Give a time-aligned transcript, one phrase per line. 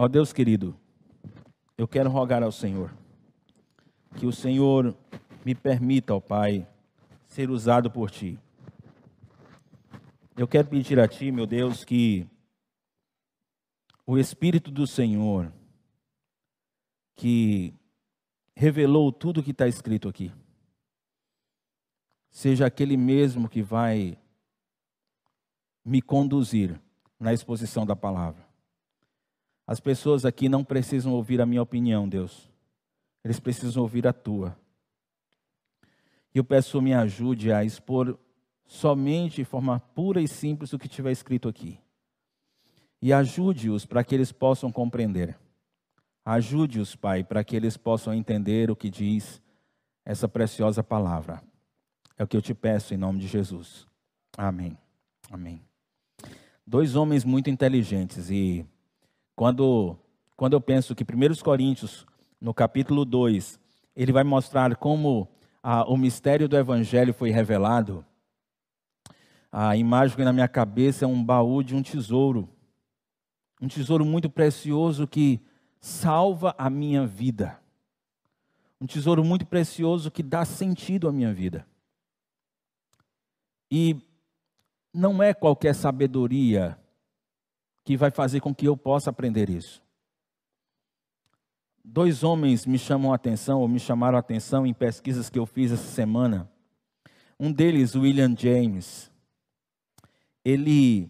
[0.00, 0.78] Ó Deus querido,
[1.76, 2.94] eu quero rogar ao Senhor
[4.16, 4.96] que o Senhor
[5.44, 6.68] me permita, ó Pai,
[7.26, 8.38] ser usado por Ti.
[10.36, 12.28] Eu quero pedir a Ti, meu Deus, que
[14.06, 15.52] o Espírito do Senhor,
[17.16, 17.74] que
[18.54, 20.32] revelou tudo o que está escrito aqui,
[22.30, 24.16] seja aquele mesmo que vai
[25.84, 26.80] me conduzir
[27.18, 28.47] na exposição da palavra.
[29.68, 32.48] As pessoas aqui não precisam ouvir a minha opinião, Deus.
[33.22, 34.56] Eles precisam ouvir a tua.
[36.34, 38.18] E eu peço me ajude a expor
[38.66, 41.78] somente de forma pura e simples o que tiver escrito aqui.
[43.02, 45.38] E ajude-os para que eles possam compreender.
[46.24, 49.38] Ajude-os, Pai, para que eles possam entender o que diz
[50.02, 51.42] essa preciosa palavra.
[52.16, 53.86] É o que eu te peço em nome de Jesus.
[54.34, 54.78] Amém.
[55.30, 55.60] Amém.
[56.66, 58.66] Dois homens muito inteligentes e
[59.38, 59.96] quando
[60.36, 62.04] quando eu penso que 1 Coríntios,
[62.40, 63.58] no capítulo 2,
[63.94, 65.28] ele vai mostrar como
[65.62, 68.04] a, o mistério do evangelho foi revelado,
[69.50, 72.48] a imagem que na minha cabeça é um baú de um tesouro.
[73.60, 75.40] Um tesouro muito precioso que
[75.80, 77.60] salva a minha vida.
[78.80, 81.64] Um tesouro muito precioso que dá sentido à minha vida.
[83.70, 83.96] E
[84.92, 86.76] não é qualquer sabedoria
[87.88, 89.82] que vai fazer com que eu possa aprender isso.
[91.82, 95.46] Dois homens me chamam a atenção, ou me chamaram a atenção em pesquisas que eu
[95.46, 96.52] fiz essa semana.
[97.40, 99.10] Um deles, William James,
[100.44, 101.08] ele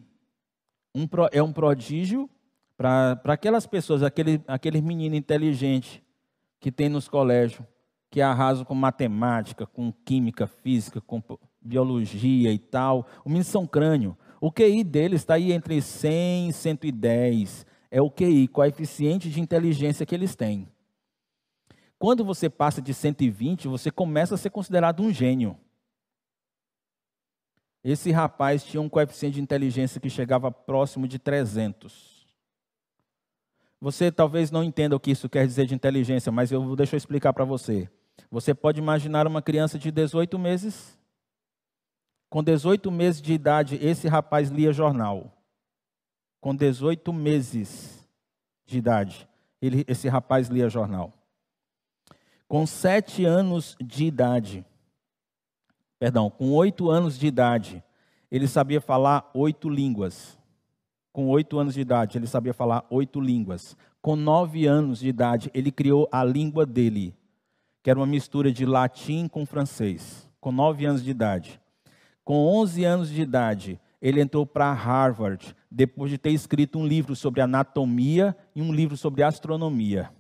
[0.95, 2.31] um, é um prodígio
[2.77, 6.01] para aquelas pessoas, aquele, aquele menino inteligente
[6.61, 7.67] que tem nos colégios,
[8.09, 11.21] que arrasam com matemática, com química, física, com
[11.61, 13.05] biologia e tal.
[13.25, 14.17] O menino são crânio.
[14.41, 17.67] O QI dele está aí entre 100 e 110.
[17.91, 20.69] É o QI, coeficiente de inteligência que eles têm.
[21.99, 25.57] Quando você passa de 120, você começa a ser considerado um gênio.
[27.83, 32.27] Esse rapaz tinha um coeficiente de inteligência que chegava próximo de 300.
[33.81, 36.99] Você talvez não entenda o que isso quer dizer de inteligência, mas eu deixa eu
[36.99, 37.89] explicar para você.
[38.31, 40.98] Você pode imaginar uma criança de 18 meses?
[42.31, 45.33] Com 18 meses de idade, esse rapaz lia jornal.
[46.41, 48.09] Com 18 meses
[48.67, 49.29] de idade,
[49.61, 51.13] ele, esse rapaz lia jornal.
[52.47, 54.65] Com 7 anos de idade,
[55.99, 57.83] perdão, com 8 anos de idade,
[58.31, 60.39] ele sabia falar oito línguas
[61.19, 63.77] com oito anos de idade, ele sabia falar oito línguas.
[64.01, 67.13] Com nove anos de idade, ele criou a língua dele,
[67.83, 70.31] que era uma mistura de latim com francês.
[70.41, 71.61] Com nove anos de idade.
[72.29, 77.17] Com onze anos de idade, ele entrou para Harvard, depois de ter escrito um livro
[77.17, 80.13] sobre anatomia e um livro sobre astronomia.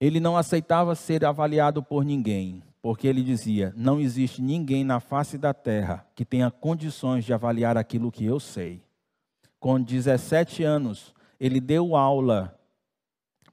[0.00, 5.36] Ele não aceitava ser avaliado por ninguém porque ele dizia: Não existe ninguém na face
[5.36, 8.80] da terra que tenha condições de avaliar aquilo que eu sei.
[9.58, 12.56] Com 17 anos, ele deu aula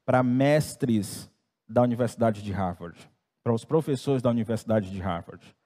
[0.06, 1.27] para mestres
[1.67, 3.09] da Universidade de Harvard,
[3.44, 5.57] para os professores da Universidade de Harvard.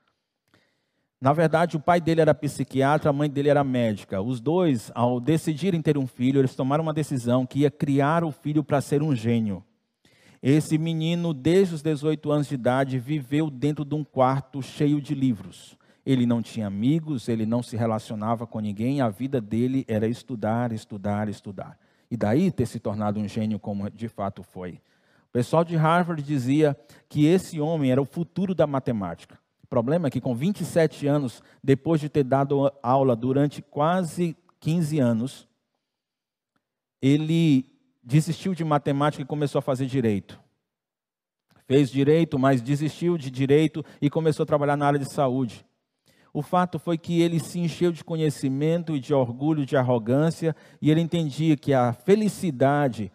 [1.23, 4.21] Na verdade, o pai dele era psiquiatra, a mãe dele era médica.
[4.21, 8.31] Os dois, ao decidirem ter um filho, eles tomaram uma decisão que ia criar o
[8.33, 9.63] filho para ser um gênio.
[10.41, 15.15] Esse menino, desde os 18 anos de idade, viveu dentro de um quarto cheio de
[15.15, 15.77] livros.
[16.05, 20.73] Ele não tinha amigos, ele não se relacionava com ninguém, a vida dele era estudar,
[20.73, 21.79] estudar, estudar.
[22.11, 24.71] E daí ter se tornado um gênio como de fato foi.
[25.29, 29.41] O pessoal de Harvard dizia que esse homem era o futuro da matemática.
[29.73, 35.47] Problema é que com 27 anos, depois de ter dado aula durante quase 15 anos,
[37.01, 37.65] ele
[38.03, 40.39] desistiu de matemática e começou a fazer direito.
[41.65, 45.65] Fez direito, mas desistiu de direito e começou a trabalhar na área de saúde.
[46.31, 50.91] O fato foi que ele se encheu de conhecimento e de orgulho, de arrogância, e
[50.91, 53.11] ele entendia que a felicidade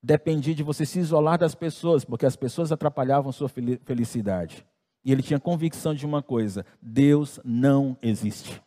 [0.00, 4.64] dependia de você se isolar das pessoas, porque as pessoas atrapalhavam sua felicidade.
[5.04, 8.62] E ele tinha convicção de uma coisa: Deus não existe.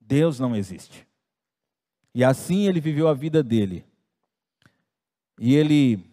[0.00, 1.06] Deus não existe.
[2.14, 3.84] E assim ele viveu a vida dele,
[5.38, 6.04] e ele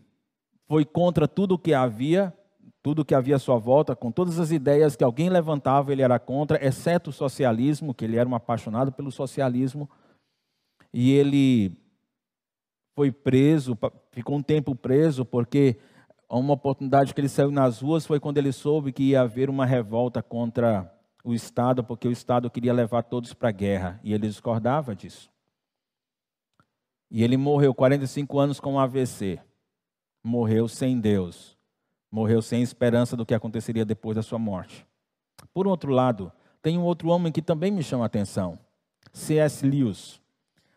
[0.68, 2.34] foi contra tudo o que havia,
[2.84, 6.02] tudo o que havia à sua volta, com todas as ideias que alguém levantava, ele
[6.02, 9.90] era contra, exceto o socialismo, que ele era um apaixonado pelo socialismo.
[10.94, 11.76] E ele
[12.96, 13.78] foi preso,
[14.12, 15.78] ficou um tempo preso, porque
[16.30, 19.66] uma oportunidade que ele saiu nas ruas foi quando ele soube que ia haver uma
[19.66, 20.92] revolta contra
[21.24, 25.30] o Estado, porque o Estado queria levar todos para a guerra, e ele discordava disso.
[27.10, 29.40] E ele morreu 45 anos com um AVC.
[30.24, 31.58] Morreu sem Deus.
[32.12, 34.86] Morreu sem esperança do que aconteceria depois da sua morte.
[35.54, 36.32] Por outro lado,
[36.62, 38.58] tem um outro homem que também me chama a atenção.
[39.14, 39.66] C.S.
[39.66, 40.20] Lewis.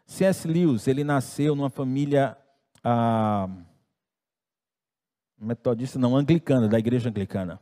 [0.07, 0.47] C.S.
[0.47, 2.37] Lewis, ele nasceu numa família
[2.85, 3.49] ah,
[5.41, 7.61] metodista, não, anglicana, da igreja anglicana.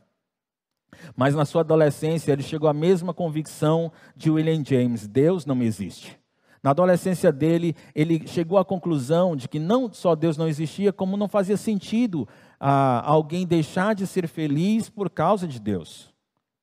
[1.15, 6.17] Mas na sua adolescência ele chegou à mesma convicção de William James: Deus não existe.
[6.63, 11.15] Na adolescência dele, ele chegou à conclusão de que não só Deus não existia, como
[11.15, 12.27] não fazia sentido
[12.59, 16.13] ah, alguém deixar de ser feliz por causa de Deus,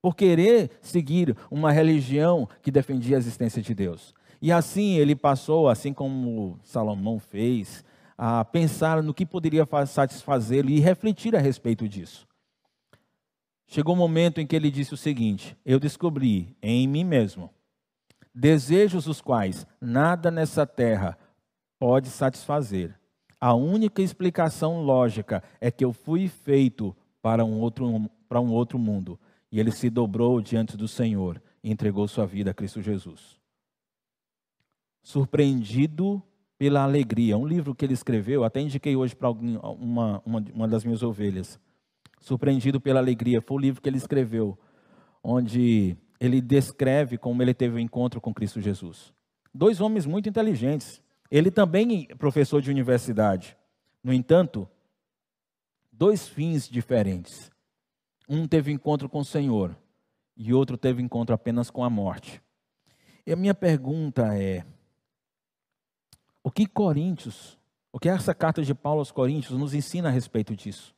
[0.02, 4.12] por querer seguir uma religião que defendia a existência de Deus.
[4.42, 7.84] E assim ele passou, assim como Salomão fez,
[8.16, 12.26] a pensar no que poderia satisfazê-lo e refletir a respeito disso.
[13.66, 17.50] Chegou o um momento em que ele disse o seguinte: Eu descobri em mim mesmo
[18.34, 21.16] desejos os quais nada nessa terra
[21.78, 22.98] pode satisfazer.
[23.40, 28.78] A única explicação lógica é que eu fui feito para um outro, para um outro
[28.78, 29.20] mundo.
[29.52, 33.38] E ele se dobrou diante do Senhor e entregou sua vida a Cristo Jesus.
[35.02, 36.22] Surpreendido
[36.58, 40.84] pela alegria, um livro que ele escreveu, até indiquei hoje para uma, uma, uma das
[40.84, 41.58] minhas ovelhas.
[42.20, 44.58] Surpreendido pela alegria, foi o livro que ele escreveu,
[45.22, 49.12] onde ele descreve como ele teve o um encontro com Cristo Jesus.
[49.52, 51.02] Dois homens muito inteligentes.
[51.30, 53.56] Ele também é professor de universidade.
[54.02, 54.68] No entanto,
[55.92, 57.50] dois fins diferentes.
[58.28, 59.76] Um teve encontro com o Senhor
[60.36, 62.40] e outro teve encontro apenas com a morte.
[63.26, 64.64] E a minha pergunta é:
[66.44, 67.58] o que Coríntios,
[67.90, 70.94] o que essa carta de Paulo aos Coríntios nos ensina a respeito disso?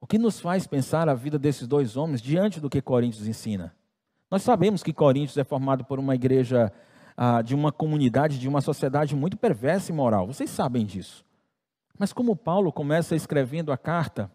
[0.00, 3.74] O que nos faz pensar a vida desses dois homens diante do que Coríntios ensina?
[4.30, 6.72] Nós sabemos que Coríntios é formado por uma igreja
[7.16, 10.26] ah, de uma comunidade, de uma sociedade muito perversa e moral.
[10.26, 11.24] Vocês sabem disso.
[11.98, 14.30] Mas como Paulo começa escrevendo a carta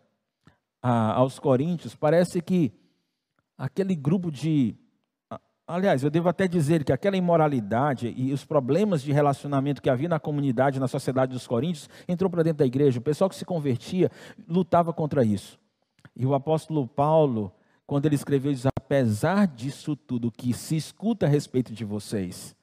[0.81, 2.71] ah, aos Coríntios, parece que
[3.57, 4.75] aquele grupo de.
[5.71, 10.10] Aliás, eu devo até dizer que aquela imoralidade e os problemas de relacionamento que havia
[10.10, 12.98] na comunidade, na sociedade dos Coríntios, entrou para dentro da igreja.
[12.98, 14.10] O pessoal que se convertia
[14.48, 15.60] lutava contra isso.
[16.16, 17.54] E o apóstolo Paulo,
[17.86, 22.56] quando ele escreveu, diz: apesar disso tudo que se escuta a respeito de vocês,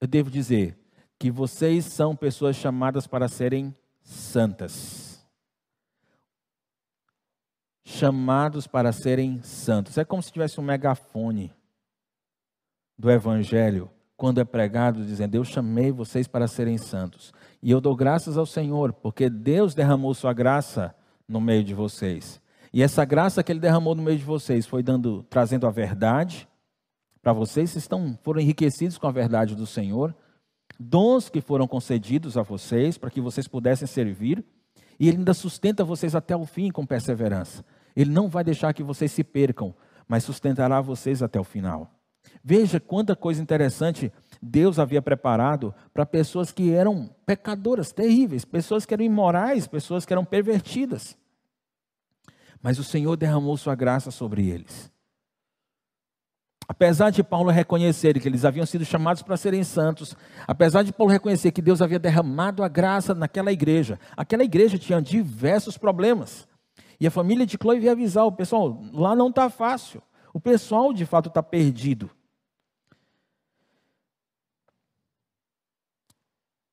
[0.00, 0.74] eu devo dizer
[1.18, 5.22] que vocês são pessoas chamadas para serem santas.
[7.84, 9.98] Chamados para serem santos.
[9.98, 11.52] É como se tivesse um megafone
[12.98, 17.32] do evangelho quando é pregado dizendo: Eu chamei vocês para serem santos.
[17.62, 20.94] E eu dou graças ao Senhor, porque Deus derramou sua graça
[21.28, 22.40] no meio de vocês.
[22.72, 26.48] E essa graça que ele derramou no meio de vocês foi dando, trazendo a verdade
[27.22, 30.14] para vocês, vocês estão, foram enriquecidos com a verdade do Senhor,
[30.78, 34.44] dons que foram concedidos a vocês para que vocês pudessem servir,
[35.00, 37.64] e ele ainda sustenta vocês até o fim com perseverança.
[37.96, 39.74] Ele não vai deixar que vocês se percam,
[40.06, 41.95] mas sustentará vocês até o final.
[42.42, 48.94] Veja quanta coisa interessante Deus havia preparado para pessoas que eram pecadoras terríveis, pessoas que
[48.94, 51.16] eram imorais, pessoas que eram pervertidas
[52.66, 54.90] mas o Senhor derramou sua graça sobre eles.
[56.68, 60.16] Apesar de Paulo reconhecer que eles haviam sido chamados para serem santos,
[60.48, 65.00] apesar de Paulo reconhecer que Deus havia derramado a graça naquela igreja, aquela igreja tinha
[65.00, 66.48] diversos problemas.
[66.98, 70.02] E a família de Chloe veio avisar o pessoal: lá não está fácil.
[70.32, 72.10] O pessoal de fato está perdido.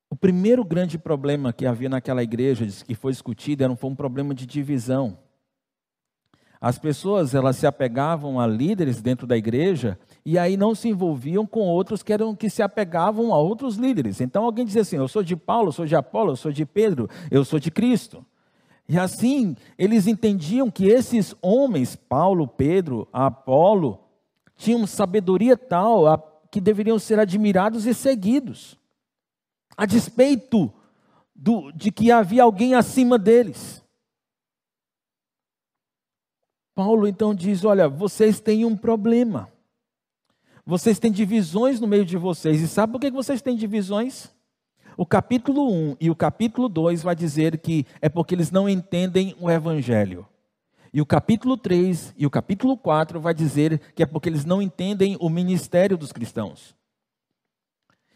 [0.09, 4.33] O primeiro grande problema que havia naquela igreja, que foi discutido, era, foi um problema
[4.33, 5.17] de divisão.
[6.61, 11.45] As pessoas elas se apegavam a líderes dentro da igreja e aí não se envolviam
[11.45, 14.21] com outros que eram que se apegavam a outros líderes.
[14.21, 16.65] Então alguém dizia assim: "Eu sou de Paulo, eu sou de Apolo, eu sou de
[16.65, 18.25] Pedro, eu sou de Cristo".
[18.87, 23.99] E assim, eles entendiam que esses homens, Paulo, Pedro, Apolo,
[24.55, 28.81] tinham sabedoria tal que deveriam ser admirados e seguidos,
[29.75, 30.71] a despeito
[31.35, 33.83] do, de que havia alguém acima deles.
[36.75, 39.51] Paulo então diz: Olha, vocês têm um problema.
[40.65, 42.61] Vocês têm divisões no meio de vocês.
[42.61, 44.31] E sabe por que vocês têm divisões?
[44.95, 49.35] O capítulo 1 e o capítulo 2 vai dizer que é porque eles não entendem
[49.39, 50.25] o evangelho.
[50.93, 54.61] E o capítulo 3 e o capítulo 4 vai dizer que é porque eles não
[54.61, 56.75] entendem o ministério dos cristãos.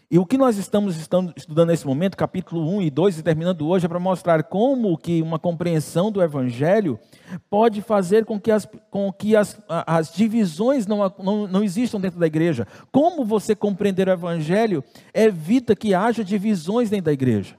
[0.10, 0.96] E o que nós estamos
[1.36, 5.22] estudando nesse momento, capítulo 1 e 2, e terminando hoje, é para mostrar como que
[5.22, 6.98] uma compreensão do Evangelho
[7.50, 12.18] pode fazer com que as, com que as, as divisões não, não, não existam dentro
[12.18, 12.66] da igreja.
[12.90, 14.82] Como você compreender o Evangelho
[15.14, 17.58] evita que haja divisões dentro da igreja.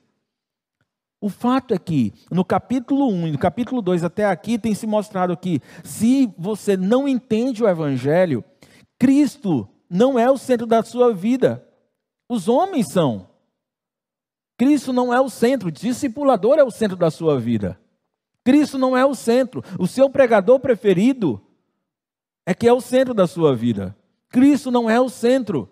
[1.21, 4.87] O fato é que, no capítulo 1 e no capítulo 2 até aqui, tem se
[4.87, 8.43] mostrado que, se você não entende o Evangelho,
[8.99, 11.68] Cristo não é o centro da sua vida.
[12.29, 13.29] Os homens são.
[14.59, 17.81] Cristo não é o centro, discipulador é o centro da sua vida.
[18.45, 19.63] Cristo não é o centro.
[19.79, 21.41] O seu pregador preferido
[22.45, 23.97] é que é o centro da sua vida.
[24.29, 25.71] Cristo não é o centro.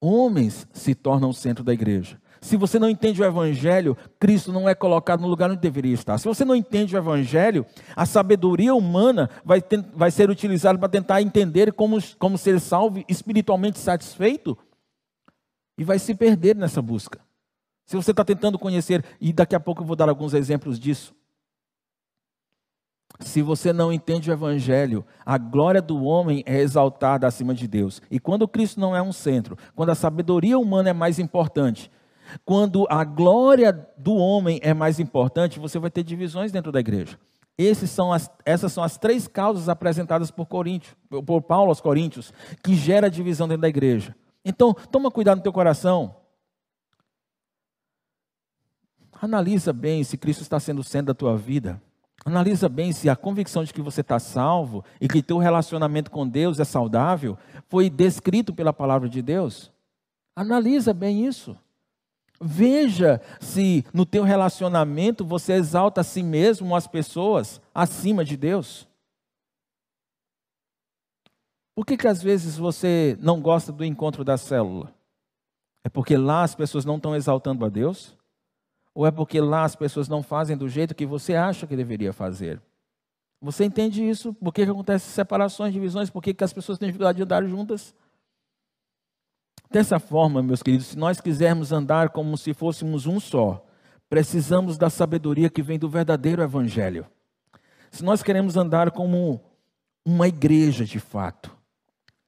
[0.00, 2.20] Homens se tornam o centro da igreja.
[2.40, 6.18] Se você não entende o Evangelho, Cristo não é colocado no lugar onde deveria estar.
[6.18, 7.66] Se você não entende o Evangelho,
[7.96, 13.04] a sabedoria humana vai, ter, vai ser utilizada para tentar entender como, como ser salvo
[13.08, 14.56] espiritualmente satisfeito
[15.76, 17.20] e vai se perder nessa busca.
[17.86, 21.14] Se você está tentando conhecer, e daqui a pouco eu vou dar alguns exemplos disso.
[23.20, 28.00] Se você não entende o Evangelho, a glória do homem é exaltada acima de Deus.
[28.10, 31.90] E quando Cristo não é um centro, quando a sabedoria humana é mais importante,
[32.44, 37.18] quando a glória do homem é mais importante, você vai ter divisões dentro da igreja.
[37.86, 40.94] São as, essas são as três causas apresentadas por, Coríntios,
[41.26, 42.32] por Paulo aos Coríntios,
[42.62, 44.14] que gera divisão dentro da igreja.
[44.44, 46.14] Então, toma cuidado no teu coração.
[49.20, 51.82] Analisa bem se Cristo está sendo o centro da tua vida.
[52.24, 56.28] Analisa bem se a convicção de que você está salvo e que teu relacionamento com
[56.28, 57.36] Deus é saudável
[57.68, 59.72] foi descrito pela palavra de Deus.
[60.36, 61.56] Analisa bem isso.
[62.40, 68.36] Veja se no teu relacionamento você exalta a si mesmo ou as pessoas acima de
[68.36, 68.86] Deus.
[71.74, 74.92] Por que, que às vezes você não gosta do encontro da célula?
[75.84, 78.16] É porque lá as pessoas não estão exaltando a Deus?
[78.94, 82.12] Ou é porque lá as pessoas não fazem do jeito que você acha que deveria
[82.12, 82.60] fazer?
[83.40, 84.34] Você entende isso?
[84.34, 86.10] Por que, que acontecem separações, divisões?
[86.10, 87.94] Por que, que as pessoas têm dificuldade de andar juntas?
[89.70, 93.66] Dessa forma, meus queridos, se nós quisermos andar como se fôssemos um só,
[94.08, 97.06] precisamos da sabedoria que vem do verdadeiro Evangelho.
[97.90, 99.40] Se nós queremos andar como
[100.04, 101.54] uma igreja de fato,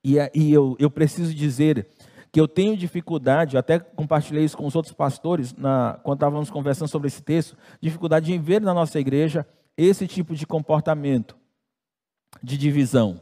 [0.05, 1.87] e, e eu, eu preciso dizer
[2.31, 6.89] que eu tenho dificuldade, até compartilhei isso com os outros pastores, na, quando estávamos conversando
[6.89, 11.37] sobre esse texto, dificuldade em ver na nossa igreja esse tipo de comportamento
[12.43, 13.21] de divisão.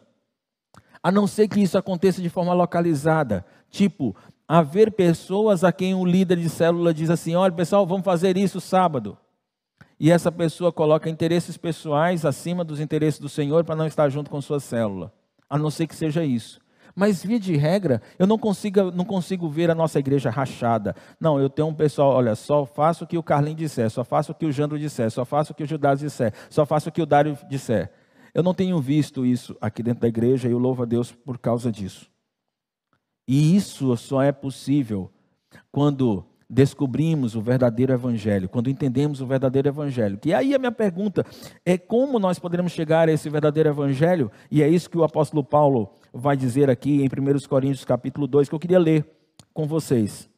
[1.03, 6.05] A não ser que isso aconteça de forma localizada, Tipo, haver pessoas a quem um
[6.05, 9.17] líder de célula diz assim: olha, pessoal, vamos fazer isso sábado.
[10.01, 14.31] E essa pessoa coloca interesses pessoais acima dos interesses do Senhor para não estar junto
[14.31, 15.13] com sua célula.
[15.51, 16.61] A não ser que seja isso.
[16.95, 20.97] Mas, via de regra, eu não consigo, não consigo ver a nossa igreja rachada.
[21.21, 24.33] Não, eu tenho um pessoal, olha, só faço o que o Carlinhos disser, só faço
[24.33, 26.93] o que o Jandro disser, só faço o que o Judas disser, só faço o
[26.93, 27.93] que o Dário disser.
[28.35, 31.39] Eu não tenho visto isso aqui dentro da igreja e eu louvo a Deus por
[31.39, 32.11] causa disso.
[33.29, 35.11] E isso só é possível
[35.71, 40.19] quando descobrimos o verdadeiro evangelho, quando entendemos o verdadeiro evangelho.
[40.25, 41.27] E aí a minha pergunta
[41.65, 44.33] é como nós poderemos chegar a esse verdadeiro evangelho?
[44.51, 48.49] E é isso que o apóstolo Paulo vai dizer aqui em 1 Coríntios capítulo 2,
[48.49, 49.05] que eu queria ler
[49.53, 50.31] com vocês.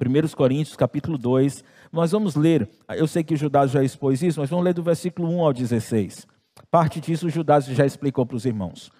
[0.00, 4.38] 1 Coríntios capítulo 2, nós vamos ler, eu sei que o Judas já expôs isso,
[4.38, 6.26] mas vamos ler do versículo 1 ao 16.
[6.70, 8.92] Parte disso o Judas já explicou para os irmãos.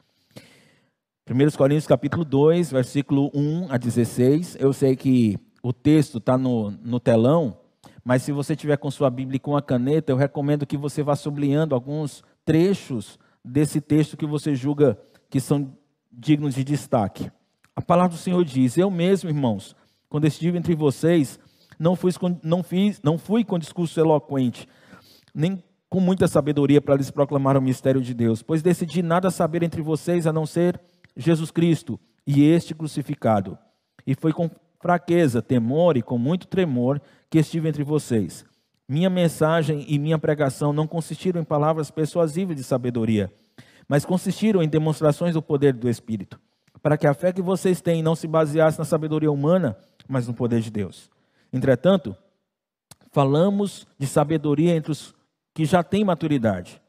[1.29, 4.59] 1 Coríntios capítulo 2, versículo 1 a 16.
[4.61, 7.59] Eu sei que o texto está no, no telão,
[8.05, 11.03] mas se você tiver com sua Bíblia e com a caneta, eu recomendo que você
[11.03, 14.97] vá sublinhando alguns trechos desse texto que você julga
[15.29, 15.77] que são
[16.13, 17.29] dignos de destaque.
[17.75, 19.75] A palavra do Senhor diz: Eu mesmo, irmãos,
[20.09, 21.41] quando estive entre vocês,
[21.77, 24.69] não fui, não, fiz, não fui com discurso eloquente,
[25.35, 29.65] nem com muita sabedoria para lhes proclamar o mistério de Deus, pois decidi nada saber
[29.65, 30.81] entre vocês a não ser
[31.17, 33.59] Jesus Cristo e este crucificado.
[34.07, 38.45] E foi com fraqueza, temor e com muito tremor que estive entre vocês.
[38.89, 43.33] Minha mensagem e minha pregação não consistiram em palavras persuasivas de sabedoria,
[43.89, 46.39] mas consistiram em demonstrações do poder do Espírito,
[46.83, 50.35] para que a fé que vocês têm não se baseasse na sabedoria humana, mas no
[50.35, 51.11] poder de Deus.
[51.53, 52.17] Entretanto,
[53.11, 55.15] falamos de sabedoria entre os
[55.53, 56.81] que já têm maturidade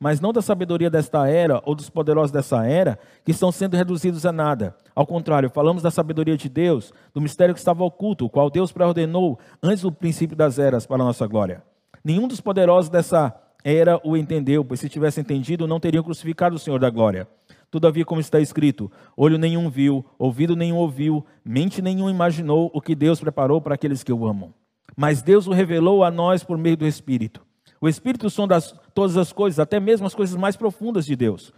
[0.00, 4.24] mas não da sabedoria desta era ou dos poderosos dessa era, que estão sendo reduzidos
[4.24, 4.76] a nada.
[4.94, 8.72] Ao contrário, falamos da sabedoria de Deus, do mistério que estava oculto, o qual Deus
[8.72, 11.62] preordenou antes do princípio das eras para a nossa glória.
[12.04, 16.58] Nenhum dos poderosos dessa era o entendeu, pois se tivesse entendido, não teriam crucificado o
[16.58, 17.26] Senhor da glória.
[17.70, 22.94] Todavia, como está escrito, olho nenhum viu, ouvido nenhum ouviu, mente nenhum imaginou o que
[22.94, 24.54] Deus preparou para aqueles que o amam.
[24.96, 27.47] Mas Deus o revelou a nós por meio do Espírito.
[27.80, 28.60] O Espírito sonda
[28.92, 31.52] todas as coisas, até mesmo as coisas mais profundas de Deus.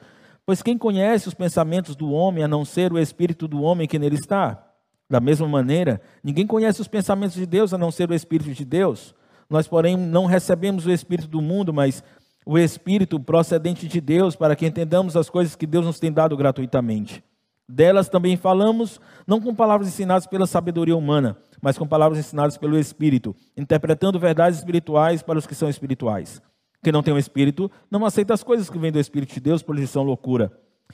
[0.45, 3.99] Pois quem conhece os pensamentos do homem a não ser o Espírito do homem que
[3.99, 4.67] nele está?
[5.09, 8.65] Da mesma maneira, ninguém conhece os pensamentos de Deus a não ser o Espírito de
[8.65, 9.15] Deus.
[9.49, 12.03] Nós, porém, não recebemos o Espírito do mundo, mas
[12.47, 16.37] o Espírito procedente de Deus, para que entendamos as coisas que Deus nos tem dado
[16.37, 17.25] gratuitamente.
[17.69, 22.79] Delas também falamos, não com palavras ensinadas pela sabedoria humana, mas com palavras ensinadas pelo
[22.79, 26.40] Espírito, interpretando verdades espirituais para os que são espirituais.
[26.83, 29.62] Quem não tem o Espírito não aceita as coisas que vêm do Espírito de Deus,
[29.62, 30.50] pois são loucura,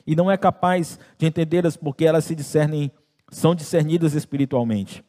[0.07, 2.91] e não é capaz de entendê-las porque elas se discernem,
[3.31, 5.05] são discernidas espiritualmente.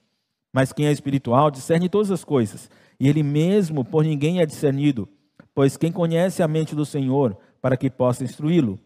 [0.53, 5.07] Mas quem é espiritual discerne todas as coisas, e ele mesmo por ninguém é discernido,
[5.53, 8.79] pois quem conhece a mente do Senhor para que possa instruí-lo?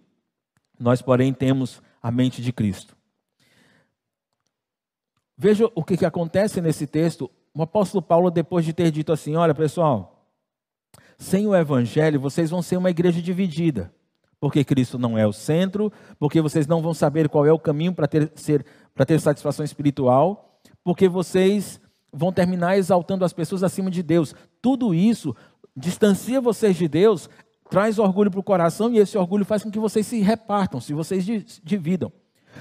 [0.80, 2.96] Nós, porém, temos a mente de Cristo.
[5.44, 7.28] Veja o que, que acontece nesse texto.
[7.52, 10.24] O apóstolo Paulo, depois de ter dito assim: Olha, pessoal,
[11.18, 13.92] sem o evangelho vocês vão ser uma igreja dividida,
[14.40, 17.92] porque Cristo não é o centro, porque vocês não vão saber qual é o caminho
[17.92, 18.64] para ter, ser,
[19.08, 21.82] ter satisfação espiritual, porque vocês
[22.14, 24.36] vão terminar exaltando as pessoas acima de Deus.
[24.62, 25.36] Tudo isso
[25.76, 27.28] distancia vocês de Deus,
[27.68, 30.94] traz orgulho para o coração e esse orgulho faz com que vocês se repartam, se
[30.94, 31.26] vocês
[31.64, 32.12] dividam.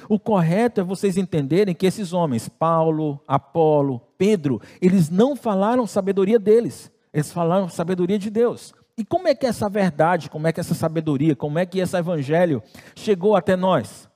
[0.09, 6.39] O correto é vocês entenderem que esses homens, Paulo, Apolo, Pedro, eles não falaram sabedoria
[6.39, 8.75] deles, eles falaram sabedoria de Deus.
[8.97, 11.97] E como é que essa verdade, como é que essa sabedoria, como é que esse
[11.97, 12.63] evangelho
[12.95, 14.09] chegou até nós?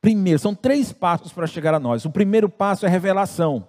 [0.00, 2.04] Primeiro, são três passos para chegar a nós.
[2.04, 3.68] O primeiro passo é revelação.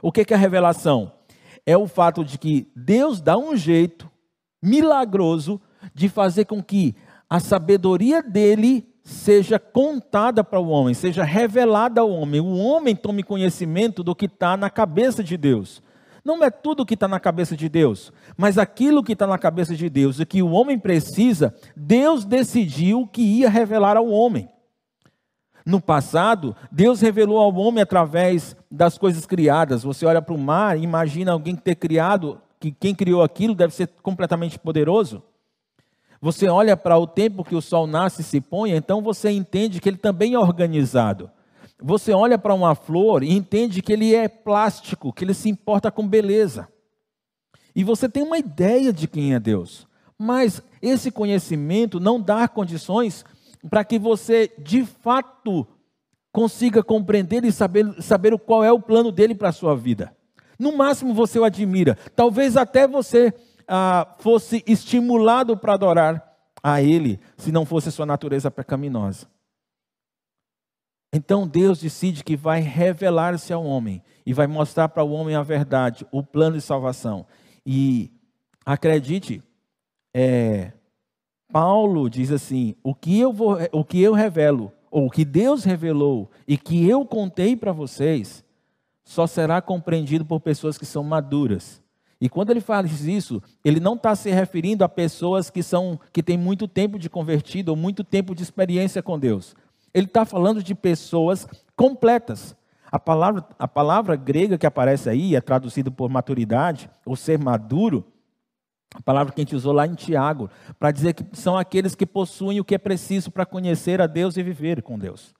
[0.00, 1.12] O que é a revelação?
[1.66, 4.10] É o fato de que Deus dá um jeito
[4.62, 5.60] milagroso
[5.92, 6.94] de fazer com que
[7.28, 12.40] a sabedoria dele seja contada para o homem, seja revelada ao homem.
[12.40, 15.80] O homem tome conhecimento do que está na cabeça de Deus.
[16.24, 19.38] Não é tudo o que está na cabeça de Deus, mas aquilo que está na
[19.38, 24.48] cabeça de Deus e que o homem precisa, Deus decidiu que ia revelar ao homem.
[25.64, 29.84] No passado, Deus revelou ao homem através das coisas criadas.
[29.84, 33.72] Você olha para o mar e imagina alguém ter criado, que quem criou aquilo deve
[33.72, 35.22] ser completamente poderoso.
[36.20, 39.80] Você olha para o tempo que o sol nasce e se põe, então você entende
[39.80, 41.30] que ele também é organizado.
[41.80, 45.90] Você olha para uma flor e entende que ele é plástico, que ele se importa
[45.90, 46.68] com beleza.
[47.74, 49.86] E você tem uma ideia de quem é Deus.
[50.18, 53.24] Mas esse conhecimento não dá condições
[53.68, 55.66] para que você de fato
[56.32, 60.14] consiga compreender e saber, saber qual é o plano dele para a sua vida.
[60.58, 61.98] No máximo você o admira.
[62.14, 63.32] Talvez até você
[63.68, 69.26] ah, fosse estimulado para adorar a Ele, se não fosse sua natureza pecaminosa.
[71.12, 75.42] Então Deus decide que vai revelar-se ao homem e vai mostrar para o homem a
[75.42, 77.26] verdade, o plano de salvação.
[77.64, 78.10] E
[78.64, 79.42] acredite,
[80.14, 80.72] é,
[81.50, 85.64] Paulo diz assim: o que eu vou, o que eu revelo, ou o que Deus
[85.64, 88.44] revelou e que eu contei para vocês,
[89.04, 91.82] só será compreendido por pessoas que são maduras.
[92.20, 96.22] E quando ele faz isso, ele não está se referindo a pessoas que são que
[96.22, 99.54] têm muito tempo de convertido ou muito tempo de experiência com Deus.
[99.92, 102.56] Ele está falando de pessoas completas.
[102.90, 108.04] A palavra, a palavra grega que aparece aí é traduzida por maturidade, ou ser maduro,
[108.94, 110.48] a palavra que a gente usou lá em Tiago,
[110.78, 114.36] para dizer que são aqueles que possuem o que é preciso para conhecer a Deus
[114.36, 115.34] e viver com Deus.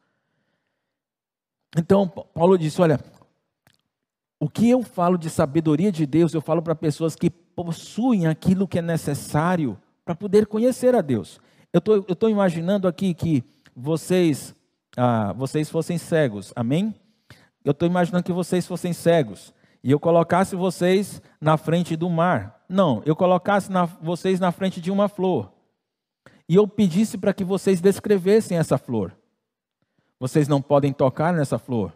[1.76, 3.00] Então, Paulo disse: Olha,
[4.38, 8.68] o que eu falo de sabedoria de Deus, eu falo para pessoas que possuem aquilo
[8.68, 11.40] que é necessário para poder conhecer a Deus.
[11.72, 13.42] Eu tô, estou imaginando aqui que
[13.74, 14.54] vocês,
[14.96, 16.94] ah, vocês fossem cegos, amém?
[17.64, 22.64] Eu estou imaginando que vocês fossem cegos e eu colocasse vocês na frente do mar.
[22.68, 25.50] Não, eu colocasse na, vocês na frente de uma flor
[26.48, 29.16] e eu pedisse para que vocês descrevessem essa flor.
[30.20, 31.95] Vocês não podem tocar nessa flor.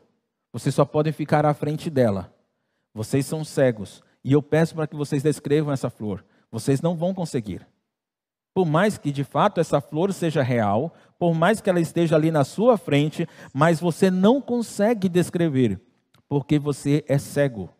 [0.52, 2.34] Vocês só podem ficar à frente dela.
[2.92, 4.02] Vocês são cegos.
[4.24, 6.24] E eu peço para que vocês descrevam essa flor.
[6.50, 7.66] Vocês não vão conseguir.
[8.52, 12.30] Por mais que de fato essa flor seja real, por mais que ela esteja ali
[12.30, 15.80] na sua frente, mas você não consegue descrever,
[16.28, 17.70] porque você é cego.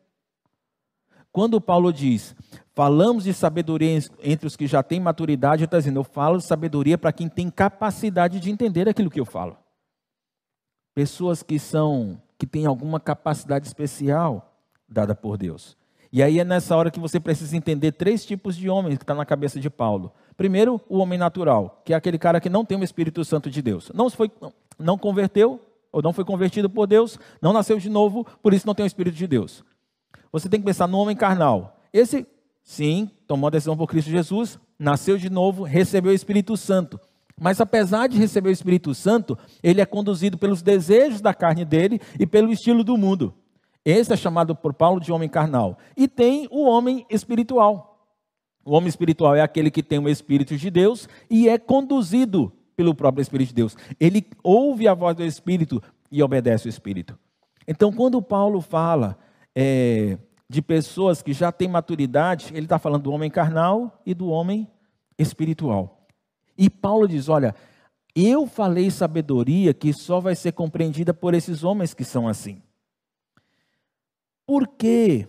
[1.33, 2.35] Quando Paulo diz,
[2.73, 6.45] falamos de sabedoria entre os que já têm maturidade, ele está dizendo, eu falo de
[6.45, 9.57] sabedoria para quem tem capacidade de entender aquilo que eu falo.
[10.95, 14.57] Pessoas que são que tem alguma capacidade especial
[14.89, 15.77] dada por Deus.
[16.11, 19.15] E aí é nessa hora que você precisa entender três tipos de homens que estão
[19.15, 20.11] tá na cabeça de Paulo.
[20.39, 23.61] Primeiro, o homem natural, que é aquele cara que não tem o Espírito Santo de
[23.61, 23.93] Deus.
[23.95, 24.33] Não, foi,
[24.79, 25.61] não converteu,
[25.93, 28.87] ou não foi convertido por Deus, não nasceu de novo, por isso não tem o
[28.87, 29.63] Espírito de Deus.
[30.33, 31.79] Você tem que pensar no homem carnal.
[31.93, 32.27] Esse,
[32.65, 36.99] sim, tomou a decisão por Cristo Jesus, nasceu de novo, recebeu o Espírito Santo.
[37.41, 41.99] Mas apesar de receber o Espírito Santo, ele é conduzido pelos desejos da carne dele
[42.19, 43.35] e pelo estilo do mundo.
[43.83, 45.79] Esse é chamado por Paulo de homem carnal.
[45.97, 47.99] E tem o homem espiritual.
[48.63, 52.95] O homem espiritual é aquele que tem o Espírito de Deus e é conduzido pelo
[52.95, 53.77] próprio Espírito de Deus.
[53.99, 57.19] Ele ouve a voz do Espírito e obedece o Espírito.
[57.67, 59.17] Então, quando Paulo fala
[59.57, 64.29] é, de pessoas que já têm maturidade, ele está falando do homem carnal e do
[64.29, 64.69] homem
[65.19, 66.00] espiritual.
[66.61, 67.55] E Paulo diz: Olha,
[68.15, 72.63] eu falei sabedoria que só vai ser compreendida por esses homens que são assim.
[74.47, 75.27] Por que,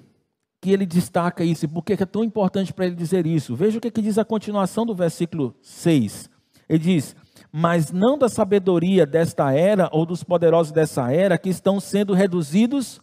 [0.60, 1.70] que ele destaca isso?
[1.70, 3.56] Por que é tão importante para ele dizer isso?
[3.56, 6.30] Veja o que, que diz a continuação do versículo 6.
[6.68, 7.16] Ele diz:
[7.50, 13.00] Mas não da sabedoria desta era ou dos poderosos dessa era que estão sendo reduzidos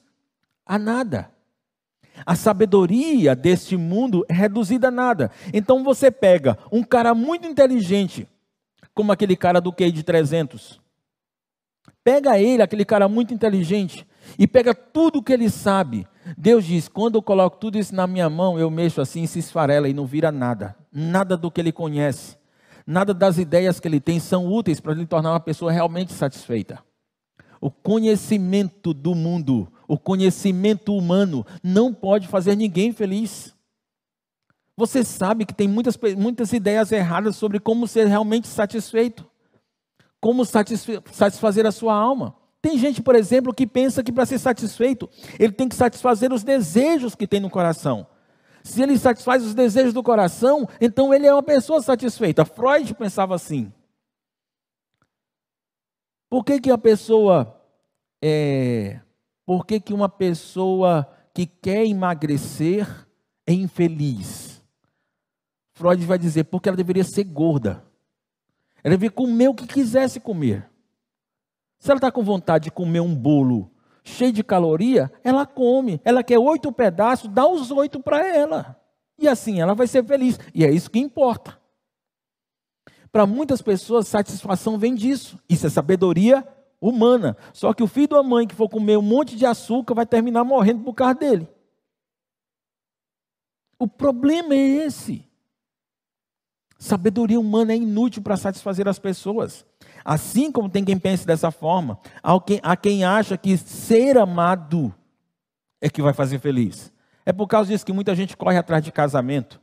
[0.67, 1.31] a nada.
[2.25, 5.31] A sabedoria deste mundo é reduzida a nada.
[5.53, 8.29] Então você pega um cara muito inteligente,
[8.95, 10.81] como aquele cara do QI de 300.
[12.03, 14.07] Pega ele, aquele cara muito inteligente,
[14.39, 16.07] e pega tudo que ele sabe.
[16.37, 19.89] Deus diz: quando eu coloco tudo isso na minha mão, eu mexo assim, se esfarela
[19.89, 20.75] e não vira nada.
[20.93, 22.37] Nada do que ele conhece,
[22.87, 26.79] nada das ideias que ele tem são úteis para ele tornar uma pessoa realmente satisfeita.
[27.61, 33.55] O conhecimento do mundo, o conhecimento humano, não pode fazer ninguém feliz.
[34.77, 39.27] Você sabe que tem muitas, muitas ideias erradas sobre como ser realmente satisfeito,
[40.21, 42.37] como satisfazer a sua alma.
[42.61, 46.45] Tem gente, por exemplo, que pensa que para ser satisfeito, ele tem que satisfazer os
[46.45, 48.07] desejos que tem no coração.
[48.63, 52.45] Se ele satisfaz os desejos do coração, então ele é uma pessoa satisfeita.
[52.45, 53.73] Freud pensava assim.
[56.29, 57.59] Por que, que a pessoa
[58.23, 59.01] é,
[59.49, 62.87] por que, que uma pessoa que quer emagrecer
[63.47, 64.63] é infeliz?
[65.73, 67.83] Freud vai dizer, porque ela deveria ser gorda.
[68.85, 70.69] Ela deveria comer o que quisesse comer.
[71.79, 73.71] Se ela está com vontade de comer um bolo
[74.05, 75.99] cheio de caloria, ela come.
[76.05, 78.79] Ela quer oito pedaços, dá os oito para ela.
[79.19, 80.39] E assim ela vai ser feliz.
[80.55, 81.59] E é isso que importa.
[83.11, 85.39] Para muitas pessoas, satisfação vem disso.
[85.49, 86.47] Isso é sabedoria
[86.81, 87.37] humana.
[87.53, 90.45] Só que o filho da mãe que for comer um monte de açúcar vai terminar
[90.45, 91.49] morrendo por causa dele.
[93.79, 95.25] O problema é esse.
[96.79, 99.67] Sabedoria humana é inútil para satisfazer as pessoas.
[100.05, 101.99] Assim como tem quem pense dessa forma,
[102.63, 104.95] há quem, acha que ser amado
[105.81, 106.93] é que vai fazer feliz.
[107.27, 109.61] É por causa disso que muita gente corre atrás de casamento,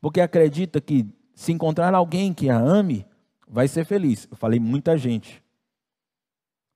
[0.00, 3.04] porque acredita que se encontrar alguém que a ame,
[3.48, 4.26] vai ser feliz.
[4.30, 5.42] Eu falei muita gente.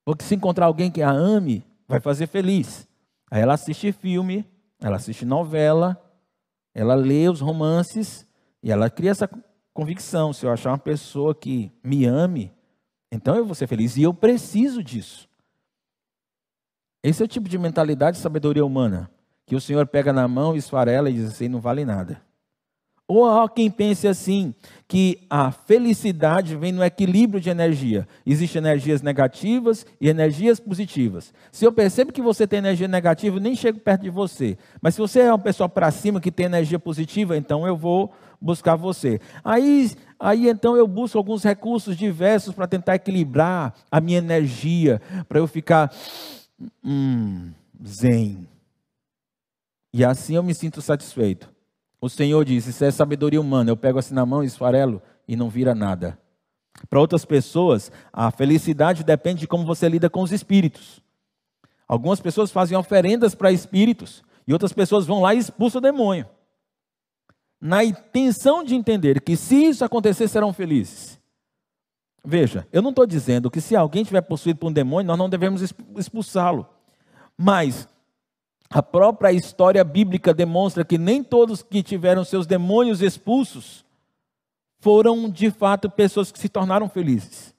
[0.06, 2.86] Porque se encontrar alguém que a ame, vai fazer feliz.
[3.28, 4.48] Aí ela assiste filme,
[4.80, 6.00] ela assiste novela,
[6.72, 8.24] ela lê os romances
[8.62, 9.28] e ela cria essa
[9.74, 12.52] convicção: se eu achar uma pessoa que me ame,
[13.10, 13.96] então eu vou ser feliz.
[13.96, 15.28] E eu preciso disso.
[17.02, 19.10] Esse é o tipo de mentalidade de sabedoria humana.
[19.44, 22.22] Que o Senhor pega na mão, esfarela e diz assim: não vale nada.
[23.08, 24.52] Ou há quem pense assim,
[24.88, 28.06] que a felicidade vem no equilíbrio de energia.
[28.24, 31.32] Existem energias negativas e energias positivas.
[31.52, 34.58] Se eu percebo que você tem energia negativa, eu nem chego perto de você.
[34.80, 38.12] Mas se você é uma pessoa para cima que tem energia positiva, então eu vou
[38.40, 39.20] buscar você.
[39.44, 45.38] Aí, aí então eu busco alguns recursos diversos para tentar equilibrar a minha energia, para
[45.38, 45.92] eu ficar
[46.84, 47.52] hum,
[47.84, 48.48] zen.
[49.92, 51.55] E assim eu me sinto satisfeito.
[52.00, 53.70] O Senhor disse: Isso é sabedoria humana.
[53.70, 56.18] Eu pego assim na mão, esfarelo e não vira nada.
[56.90, 61.00] Para outras pessoas, a felicidade depende de como você lida com os espíritos.
[61.88, 66.26] Algumas pessoas fazem oferendas para espíritos e outras pessoas vão lá e expulsam o demônio.
[67.60, 71.18] Na intenção de entender que se isso acontecer, serão felizes.
[72.24, 75.28] Veja, eu não estou dizendo que se alguém estiver possuído por um demônio, nós não
[75.28, 75.62] devemos
[75.96, 76.68] expulsá-lo.
[77.38, 77.88] Mas
[78.70, 83.84] a própria história bíblica demonstra que nem todos que tiveram seus demônios expulsos
[84.80, 87.54] foram de fato pessoas que se tornaram felizes.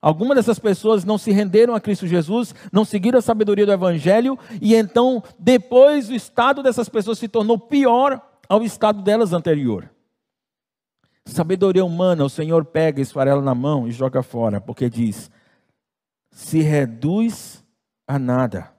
[0.00, 4.38] Algumas dessas pessoas não se renderam a Cristo Jesus, não seguiram a sabedoria do Evangelho,
[4.60, 9.88] e então, depois, o estado dessas pessoas se tornou pior ao estado delas anterior.
[11.24, 15.30] Sabedoria humana, o Senhor pega, esfarela na mão e joga fora, porque diz:
[16.30, 17.64] se reduz
[18.06, 18.73] a nada.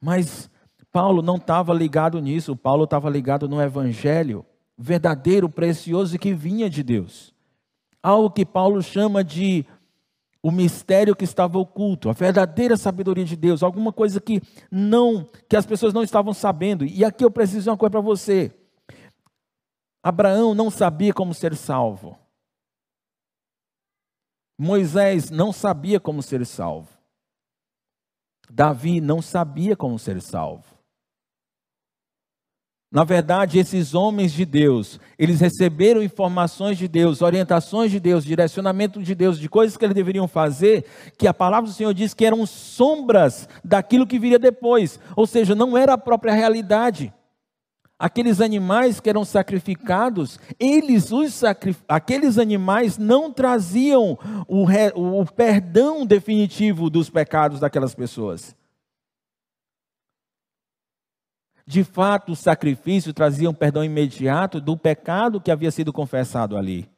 [0.00, 0.50] Mas
[0.92, 4.44] Paulo não estava ligado nisso, Paulo estava ligado no evangelho
[4.80, 7.34] verdadeiro, precioso e que vinha de Deus.
[8.02, 9.66] Algo que Paulo chama de
[10.42, 15.54] o mistério que estava oculto, a verdadeira sabedoria de Deus, alguma coisa que não, que
[15.54, 16.86] as pessoas não estavam sabendo.
[16.86, 18.50] E aqui eu preciso dizer uma coisa para você.
[20.02, 22.16] Abraão não sabia como ser salvo.
[24.58, 26.88] Moisés não sabia como ser salvo.
[28.50, 30.64] Davi não sabia como ser salvo.
[32.92, 39.00] Na verdade, esses homens de Deus, eles receberam informações de Deus, orientações de Deus, direcionamento
[39.00, 40.84] de Deus, de coisas que eles deveriam fazer,
[41.16, 45.54] que a palavra do Senhor diz que eram sombras daquilo que viria depois, ou seja,
[45.54, 47.14] não era a própria realidade.
[48.00, 51.76] Aqueles animais que eram sacrificados, eles, os sacri...
[51.86, 54.90] aqueles animais não traziam o, re...
[54.94, 58.56] o perdão definitivo dos pecados daquelas pessoas.
[61.66, 66.88] De fato, o sacrifício trazia um perdão imediato do pecado que havia sido confessado ali.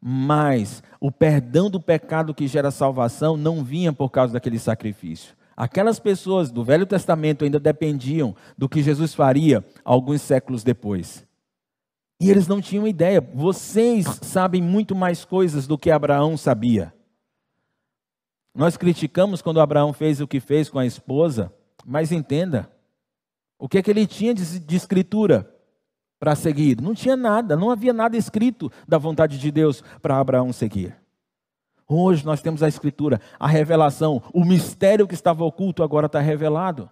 [0.00, 5.34] Mas o perdão do pecado que gera salvação não vinha por causa daquele sacrifício.
[5.60, 11.22] Aquelas pessoas do Velho Testamento ainda dependiam do que Jesus faria alguns séculos depois.
[12.18, 13.20] E eles não tinham ideia.
[13.20, 16.94] Vocês sabem muito mais coisas do que Abraão sabia.
[18.54, 21.52] Nós criticamos quando Abraão fez o que fez com a esposa,
[21.84, 22.66] mas entenda,
[23.58, 25.46] o que é que ele tinha de, de escritura
[26.18, 26.80] para seguir?
[26.80, 30.99] Não tinha nada, não havia nada escrito da vontade de Deus para Abraão seguir.
[31.92, 36.88] Hoje nós temos a escritura, a revelação, o mistério que estava oculto agora está revelado.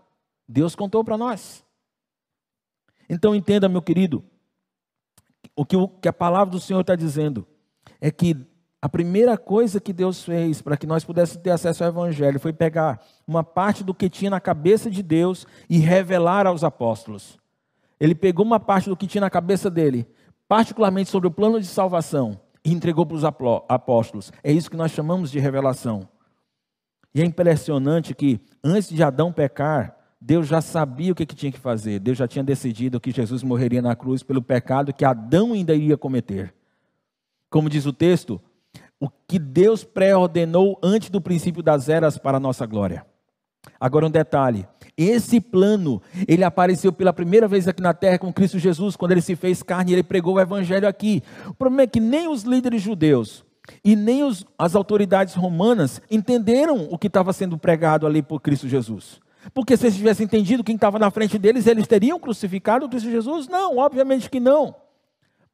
[0.48, 1.64] Deus contou para nós.
[3.08, 4.24] Então entenda, meu querido,
[5.54, 7.46] o que, o que a palavra do Senhor está dizendo
[8.00, 8.37] é que
[8.82, 12.52] a primeira coisa que Deus fez para que nós pudéssemos ter acesso ao Evangelho foi
[12.52, 17.38] pegar uma parte do que tinha na cabeça de Deus e revelar aos apóstolos.
[18.00, 20.08] Ele pegou uma parte do que tinha na cabeça dele,
[20.48, 24.31] particularmente sobre o plano de salvação, e entregou para os apóstolos.
[24.44, 26.07] É isso que nós chamamos de revelação.
[27.14, 31.50] E é impressionante que antes de Adão pecar, Deus já sabia o que, que tinha
[31.50, 31.98] que fazer.
[31.98, 35.96] Deus já tinha decidido que Jesus morreria na cruz pelo pecado que Adão ainda iria
[35.96, 36.54] cometer.
[37.48, 38.38] Como diz o texto,
[39.00, 43.07] o que Deus pré-ordenou antes do princípio das eras para a nossa glória.
[43.81, 48.58] Agora um detalhe, esse plano, ele apareceu pela primeira vez aqui na terra com Cristo
[48.58, 51.22] Jesus, quando ele se fez carne e ele pregou o evangelho aqui.
[51.46, 53.44] O problema é que nem os líderes judeus
[53.84, 58.66] e nem os, as autoridades romanas entenderam o que estava sendo pregado ali por Cristo
[58.66, 59.20] Jesus.
[59.54, 63.46] Porque se eles tivessem entendido quem estava na frente deles, eles teriam crucificado Cristo Jesus?
[63.46, 64.74] Não, obviamente que não.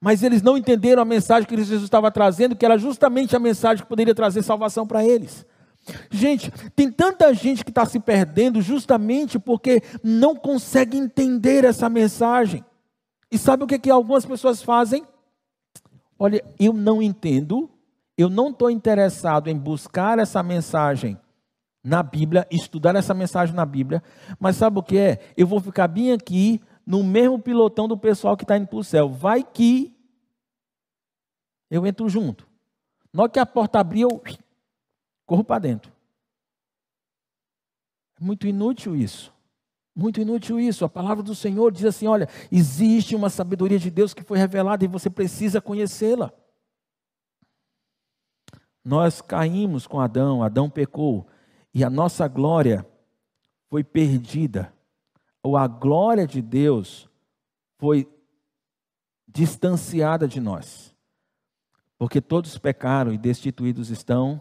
[0.01, 3.83] Mas eles não entenderam a mensagem que Jesus estava trazendo, que era justamente a mensagem
[3.83, 5.47] que poderia trazer salvação para eles.
[6.11, 12.65] Gente, tem tanta gente que está se perdendo justamente porque não consegue entender essa mensagem.
[13.31, 15.05] E sabe o que, que algumas pessoas fazem?
[16.19, 17.69] Olha, eu não entendo,
[18.17, 21.19] eu não estou interessado em buscar essa mensagem
[21.83, 24.03] na Bíblia, estudar essa mensagem na Bíblia,
[24.39, 25.19] mas sabe o que é?
[25.37, 28.85] Eu vou ficar bem aqui no mesmo pilotão do pessoal que está indo para o
[28.85, 29.09] céu.
[29.09, 29.95] Vai que
[31.71, 32.47] eu entro junto.
[33.13, 34.23] Na hora que a porta abriu, eu
[35.27, 35.93] corro para dentro.
[38.21, 39.33] É muito inútil isso.
[39.95, 40.85] Muito inútil isso.
[40.85, 44.85] A palavra do Senhor diz assim: olha, existe uma sabedoria de Deus que foi revelada
[44.85, 46.33] e você precisa conhecê-la.
[48.85, 51.27] Nós caímos com Adão, Adão pecou
[51.73, 52.87] e a nossa glória
[53.71, 54.73] foi perdida.
[55.43, 57.09] Ou a glória de Deus
[57.79, 58.09] foi
[59.27, 60.95] distanciada de nós.
[61.99, 64.41] Porque todos pecaram e destituídos estão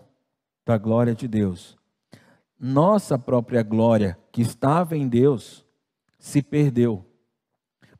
[0.65, 1.77] da glória de Deus.
[2.59, 5.65] Nossa própria glória, que estava em Deus,
[6.17, 7.05] se perdeu.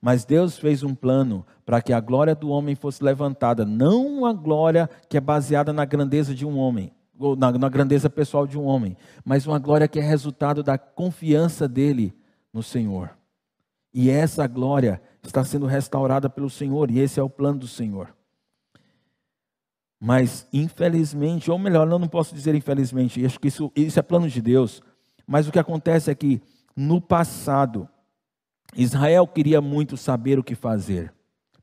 [0.02, 4.34] Mas Deus fez um plano para que a glória do homem fosse levantada, não uma
[4.34, 8.58] glória que é baseada na grandeza de um homem, ou na, na grandeza pessoal de
[8.58, 12.14] um homem, mas uma glória que é resultado da confiança dele
[12.52, 13.12] no Senhor.
[13.94, 18.14] E essa glória está sendo restaurada pelo Senhor, e esse é o plano do Senhor.
[20.06, 24.28] Mas, infelizmente, ou melhor, eu não posso dizer infelizmente, acho que isso, isso é plano
[24.28, 24.84] de Deus.
[25.26, 26.42] Mas o que acontece é que,
[26.76, 27.88] no passado,
[28.76, 31.14] Israel queria muito saber o que fazer,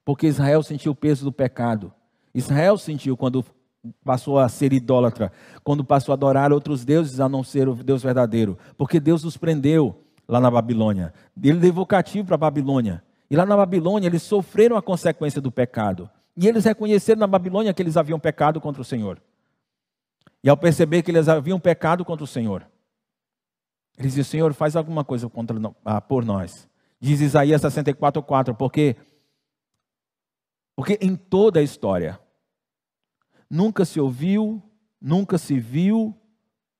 [0.06, 1.92] porque Israel sentiu o peso do pecado.
[2.34, 3.44] Israel sentiu quando
[4.02, 5.30] passou a ser idólatra,
[5.62, 9.36] quando passou a adorar outros deuses a não ser o Deus verdadeiro, porque Deus os
[9.36, 11.12] prendeu lá na Babilônia.
[11.42, 13.04] Ele levou cativo para a Babilônia.
[13.30, 16.08] E lá na Babilônia eles sofreram a consequência do pecado.
[16.36, 19.20] E eles reconheceram na Babilônia que eles haviam pecado contra o Senhor.
[20.42, 22.66] E ao perceber que eles haviam pecado contra o Senhor,
[23.98, 26.68] Ele dizia: Senhor, faz alguma coisa contra, ah, por nós.
[26.98, 28.96] Diz Isaías 64,4, porque,
[30.74, 32.18] porque em toda a história,
[33.48, 34.62] nunca se ouviu,
[35.00, 36.14] nunca se viu,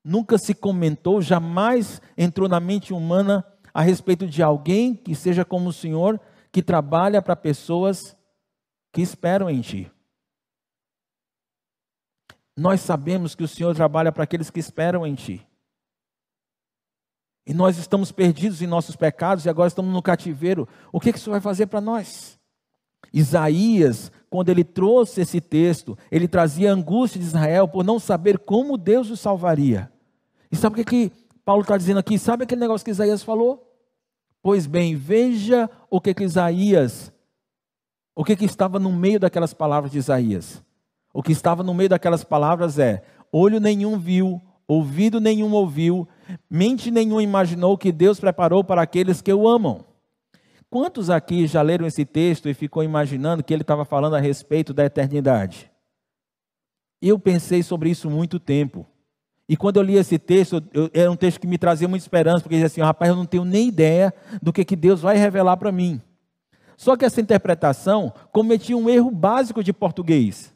[0.04, 5.68] nunca se comentou, jamais entrou na mente humana a respeito de alguém que seja como
[5.68, 8.16] o Senhor, que trabalha para pessoas
[8.92, 9.90] que esperam em Ti.
[12.56, 15.46] Nós sabemos que o Senhor trabalha para aqueles que esperam em Ti.
[17.46, 20.68] E nós estamos perdidos em nossos pecados e agora estamos no cativeiro.
[20.92, 22.38] O que, que isso vai fazer para nós?
[23.12, 28.78] Isaías, quando ele trouxe esse texto, ele trazia angústia de Israel por não saber como
[28.78, 29.90] Deus o salvaria.
[30.52, 31.12] E sabe o que, que
[31.44, 32.18] Paulo está dizendo aqui?
[32.18, 33.66] Sabe aquele negócio que Isaías falou?
[34.42, 37.12] Pois bem, veja o que, que Isaías,
[38.14, 40.62] o que, que estava no meio daquelas palavras de Isaías.
[41.12, 46.08] O que estava no meio daquelas palavras é: olho nenhum viu, ouvido nenhum ouviu,
[46.48, 49.84] mente nenhum imaginou que Deus preparou para aqueles que o amam.
[50.68, 54.72] Quantos aqui já leram esse texto e ficou imaginando que ele estava falando a respeito
[54.72, 55.68] da eternidade?
[57.02, 58.86] Eu pensei sobre isso muito tempo.
[59.48, 62.40] E quando eu li esse texto, eu, era um texto que me trazia muita esperança,
[62.40, 65.56] porque dizia assim: rapaz, eu não tenho nem ideia do que, que Deus vai revelar
[65.56, 66.00] para mim.
[66.80, 70.50] Só que essa interpretação cometia um erro básico de português.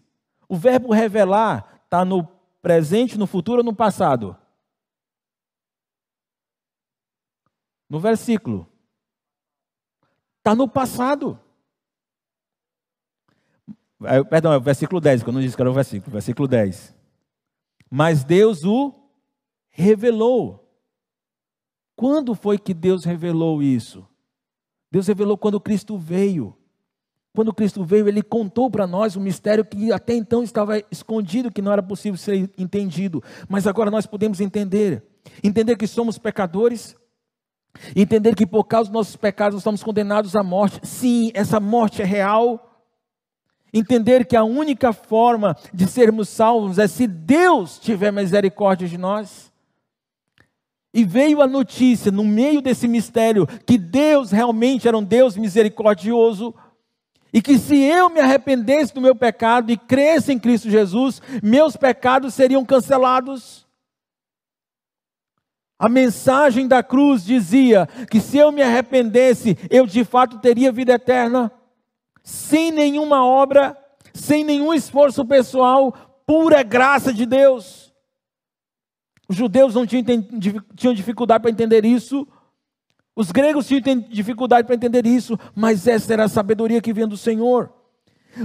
[0.48, 2.26] O verbo revelar está no
[2.62, 4.34] presente, no futuro ou no passado?
[7.90, 8.66] No versículo.
[10.38, 11.38] Está no passado.
[14.30, 16.10] Perdão, é o versículo 10, que eu não disse que era o versículo.
[16.10, 16.96] Versículo 10.
[17.90, 18.94] Mas Deus o
[19.68, 20.74] revelou.
[21.94, 24.08] Quando foi que Deus revelou isso?
[24.94, 26.56] Deus revelou quando Cristo veio.
[27.34, 31.60] Quando Cristo veio, ele contou para nós um mistério que até então estava escondido, que
[31.60, 35.02] não era possível ser entendido, mas agora nós podemos entender.
[35.42, 36.94] Entender que somos pecadores,
[37.96, 40.78] entender que por causa dos nossos pecados estamos condenados à morte.
[40.86, 42.86] Sim, essa morte é real.
[43.72, 49.52] Entender que a única forma de sermos salvos é se Deus tiver misericórdia de nós.
[50.94, 56.54] E veio a notícia, no meio desse mistério, que Deus realmente era um Deus misericordioso,
[57.32, 61.76] e que se eu me arrependesse do meu pecado e cresce em Cristo Jesus, meus
[61.76, 63.66] pecados seriam cancelados.
[65.76, 70.92] A mensagem da cruz dizia que se eu me arrependesse, eu de fato teria vida
[70.92, 71.50] eterna,
[72.22, 73.76] sem nenhuma obra,
[74.14, 75.92] sem nenhum esforço pessoal,
[76.24, 77.83] pura graça de Deus.
[79.28, 80.04] Os judeus não tinham,
[80.74, 82.26] tinham dificuldade para entender isso,
[83.16, 87.16] os gregos tinham dificuldade para entender isso, mas essa era a sabedoria que vinha do
[87.16, 87.72] Senhor.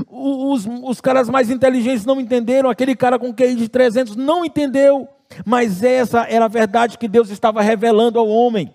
[0.07, 5.07] Os, os caras mais inteligentes não entenderam, aquele cara com QI de 300 não entendeu,
[5.43, 8.73] mas essa era a verdade que Deus estava revelando ao homem.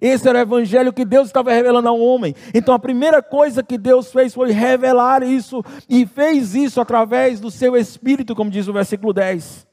[0.00, 2.34] Esse era o evangelho que Deus estava revelando ao homem.
[2.54, 7.50] Então a primeira coisa que Deus fez foi revelar isso, e fez isso através do
[7.50, 9.67] seu espírito, como diz o versículo 10.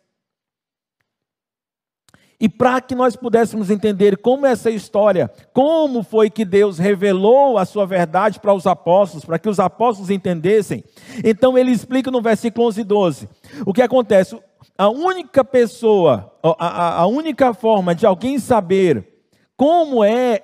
[2.39, 7.65] E para que nós pudéssemos entender como essa história, como foi que Deus revelou a
[7.65, 10.84] sua verdade para os apóstolos, para que os apóstolos entendessem,
[11.24, 13.30] então ele explica no versículo 11 e 12.
[13.65, 14.38] O que acontece?
[14.78, 19.08] A única pessoa, a, a, única forma de alguém saber
[19.56, 20.41] como é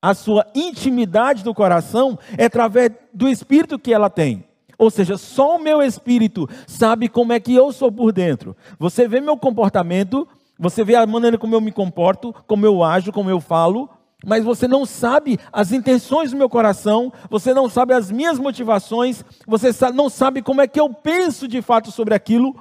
[0.00, 4.44] a sua intimidade do coração é através do espírito que ela tem.
[4.78, 8.56] Ou seja, só o meu espírito sabe como é que eu sou por dentro.
[8.78, 10.26] Você vê meu comportamento,
[10.58, 13.88] você vê a maneira como eu me comporto, como eu ajo, como eu falo,
[14.24, 19.24] mas você não sabe as intenções do meu coração, você não sabe as minhas motivações,
[19.46, 22.58] você não sabe como é que eu penso de fato sobre aquilo,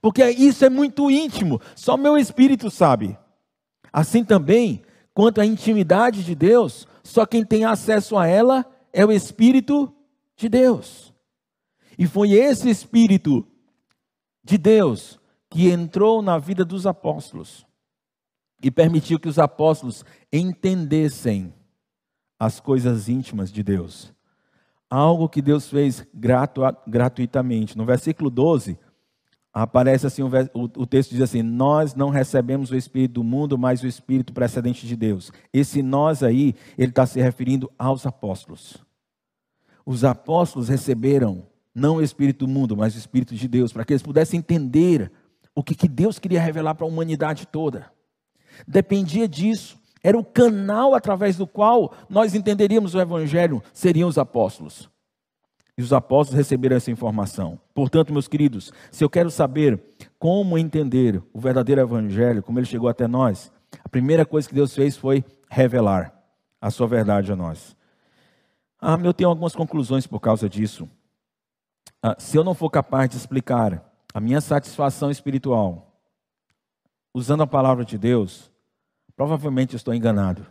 [0.00, 3.18] porque isso é muito íntimo, só meu espírito sabe.
[3.92, 9.12] Assim também, quanto à intimidade de Deus, só quem tem acesso a ela é o
[9.12, 9.92] Espírito
[10.36, 11.12] de Deus.
[11.98, 13.46] E foi esse Espírito
[14.42, 15.19] de Deus
[15.50, 17.66] que entrou na vida dos apóstolos
[18.62, 21.52] e permitiu que os apóstolos entendessem
[22.38, 24.14] as coisas íntimas de Deus.
[24.88, 27.76] Algo que Deus fez gratu gratuitamente.
[27.76, 28.78] No versículo 12,
[29.52, 30.28] aparece assim: o,
[30.62, 34.86] o texto diz assim: Nós não recebemos o Espírito do mundo, mas o Espírito precedente
[34.86, 35.32] de Deus.
[35.52, 38.78] Esse nós aí, ele está se referindo aos apóstolos.
[39.84, 43.92] Os apóstolos receberam não o Espírito do mundo, mas o Espírito de Deus, para que
[43.92, 45.10] eles pudessem entender
[45.60, 47.92] o que, que Deus queria revelar para a humanidade toda.
[48.66, 49.78] Dependia disso.
[50.02, 54.88] Era o canal através do qual nós entenderíamos o Evangelho, seriam os apóstolos.
[55.76, 57.60] E os apóstolos receberam essa informação.
[57.74, 59.78] Portanto, meus queridos, se eu quero saber
[60.18, 63.52] como entender o verdadeiro Evangelho, como ele chegou até nós,
[63.84, 66.10] a primeira coisa que Deus fez foi revelar
[66.58, 67.76] a sua verdade a nós.
[68.80, 70.88] Ah, eu tenho algumas conclusões por causa disso.
[72.02, 75.90] Ah, se eu não for capaz de explicar a minha satisfação espiritual
[77.12, 78.50] usando a palavra de Deus,
[79.16, 80.46] provavelmente estou enganado.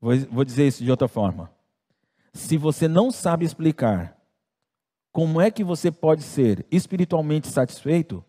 [0.00, 1.50] Vou, dizer isso de outra forma.
[2.32, 4.16] Se você não sabe explicar
[5.12, 8.24] como é que você pode ser espiritualmente satisfeito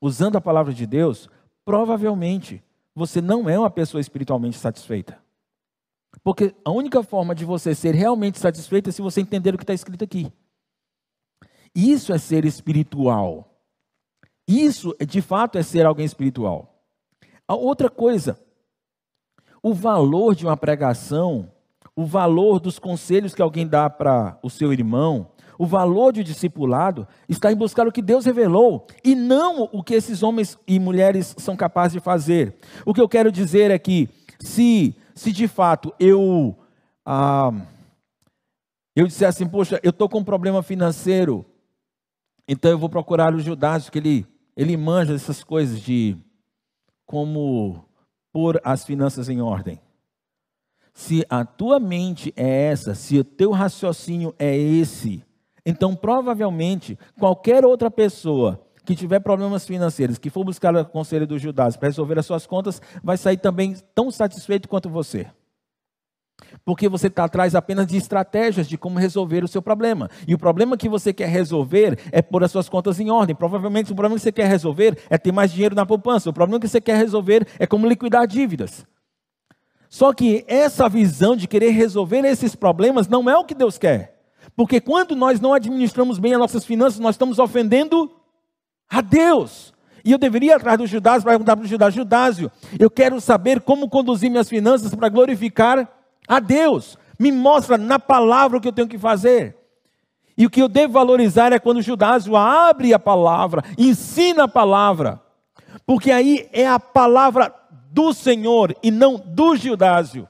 [0.00, 1.30] usando a palavra de Deus,
[1.64, 2.62] provavelmente
[2.94, 5.18] você não é uma pessoa espiritualmente satisfeita.
[6.22, 9.64] Porque a única forma de você ser realmente satisfeito é se você entender o que
[9.64, 10.30] está escrito aqui.
[11.74, 13.48] Isso é ser espiritual.
[14.46, 16.84] Isso, de fato, é ser alguém espiritual.
[17.46, 18.38] A outra coisa,
[19.62, 21.50] o valor de uma pregação,
[21.94, 27.06] o valor dos conselhos que alguém dá para o seu irmão, o valor de discipulado
[27.28, 31.34] está em buscar o que Deus revelou e não o que esses homens e mulheres
[31.38, 32.56] são capazes de fazer.
[32.84, 34.08] O que eu quero dizer é que
[34.40, 36.56] se, se de fato eu
[37.06, 37.52] ah,
[38.94, 41.46] eu disser assim, poxa, eu estou com um problema financeiro,
[42.46, 44.26] então eu vou procurar o Judas, que ele,
[44.56, 46.16] ele manja essas coisas de
[47.06, 47.84] como
[48.32, 49.80] pôr as finanças em ordem.
[50.94, 55.24] Se a tua mente é essa, se o teu raciocínio é esse,
[55.64, 61.40] então provavelmente qualquer outra pessoa que tiver problemas financeiros, que for buscar o conselho dos
[61.40, 65.30] Judas para resolver as suas contas, vai sair também tão satisfeito quanto você.
[66.64, 70.08] Porque você está atrás apenas de estratégias de como resolver o seu problema.
[70.26, 73.34] E o problema que você quer resolver é pôr as suas contas em ordem.
[73.34, 76.30] Provavelmente o problema que você quer resolver é ter mais dinheiro na poupança.
[76.30, 78.86] O problema que você quer resolver é como liquidar dívidas.
[79.88, 84.20] Só que essa visão de querer resolver esses problemas não é o que Deus quer.
[84.56, 88.10] Porque quando nós não administramos bem as nossas finanças, nós estamos ofendendo
[88.88, 89.72] a Deus.
[90.04, 93.60] E eu deveria ir atrás do para perguntar para o Judásio, Judásio, eu quero saber
[93.60, 95.88] como conduzir minhas finanças para glorificar
[96.28, 96.98] a Deus.
[97.18, 99.56] Me mostra na palavra o que eu tenho que fazer.
[100.36, 104.48] E o que eu devo valorizar é quando o Judásio abre a palavra, ensina a
[104.48, 105.20] palavra.
[105.86, 107.54] Porque aí é a palavra
[107.90, 110.28] do Senhor e não do Judásio.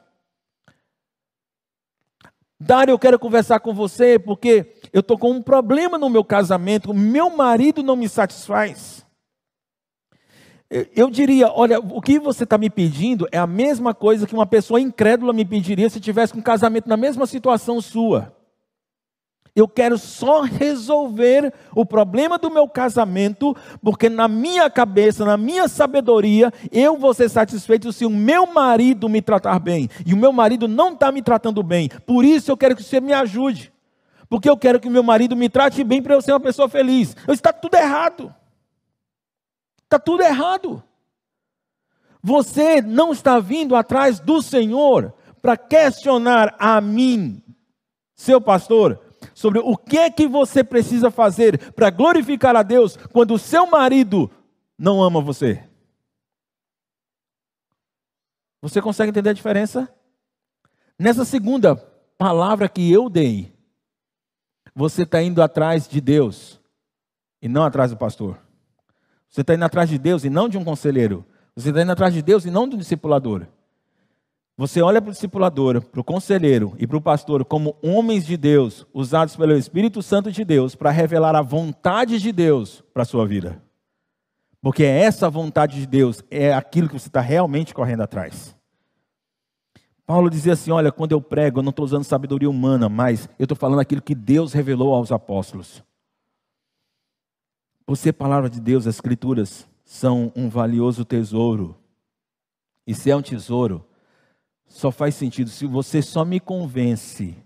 [2.59, 6.95] Dário, eu quero conversar com você porque eu estou com um problema no meu casamento,
[6.95, 9.02] meu marido não me satisfaz.
[10.95, 14.47] Eu diria, olha, o que você está me pedindo é a mesma coisa que uma
[14.47, 18.35] pessoa incrédula me pediria se tivesse um casamento na mesma situação sua.
[19.55, 25.69] Eu quero só resolver o problema do meu casamento, porque na minha cabeça, na minha
[25.69, 29.91] sabedoria, eu vou ser satisfeito se o meu marido me tratar bem.
[30.07, 31.91] E o meu marido não está me tratando bem.
[32.07, 33.71] Por isso eu quero que você me ajude.
[34.27, 36.67] Porque eu quero que o meu marido me trate bem para eu ser uma pessoa
[36.67, 37.15] feliz.
[37.29, 38.35] Está tudo errado.
[39.93, 40.83] Está tudo errado.
[42.23, 45.13] Você não está vindo atrás do Senhor
[45.43, 47.43] para questionar a mim,
[48.15, 53.35] seu pastor, sobre o que é que você precisa fazer para glorificar a Deus quando
[53.35, 54.31] o seu marido
[54.79, 55.63] não ama você.
[58.63, 59.95] Você consegue entender a diferença?
[60.99, 61.77] Nessa segunda
[62.17, 63.53] palavra que eu dei,
[64.75, 66.59] você está indo atrás de Deus
[67.43, 68.41] e não atrás do pastor.
[69.33, 71.25] Você está indo atrás de Deus e não de um conselheiro.
[71.57, 73.47] Você está indo atrás de Deus e não de um discipulador.
[74.59, 78.37] Você olha para o discipulador, para o conselheiro e para o pastor como homens de
[78.37, 83.07] Deus, usados pelo Espírito Santo de Deus para revelar a vontade de Deus para a
[83.07, 83.63] sua vida.
[84.61, 88.55] Porque essa vontade de Deus é aquilo que você está realmente correndo atrás.
[90.07, 93.45] Paulo dizia assim: Olha, quando eu prego, eu não estou usando sabedoria humana, mas eu
[93.45, 95.83] estou falando aquilo que Deus revelou aos apóstolos.
[97.85, 101.77] Por ser palavra de Deus, as Escrituras são um valioso tesouro.
[102.87, 103.85] E se é um tesouro,
[104.67, 107.37] só faz sentido se você só me convence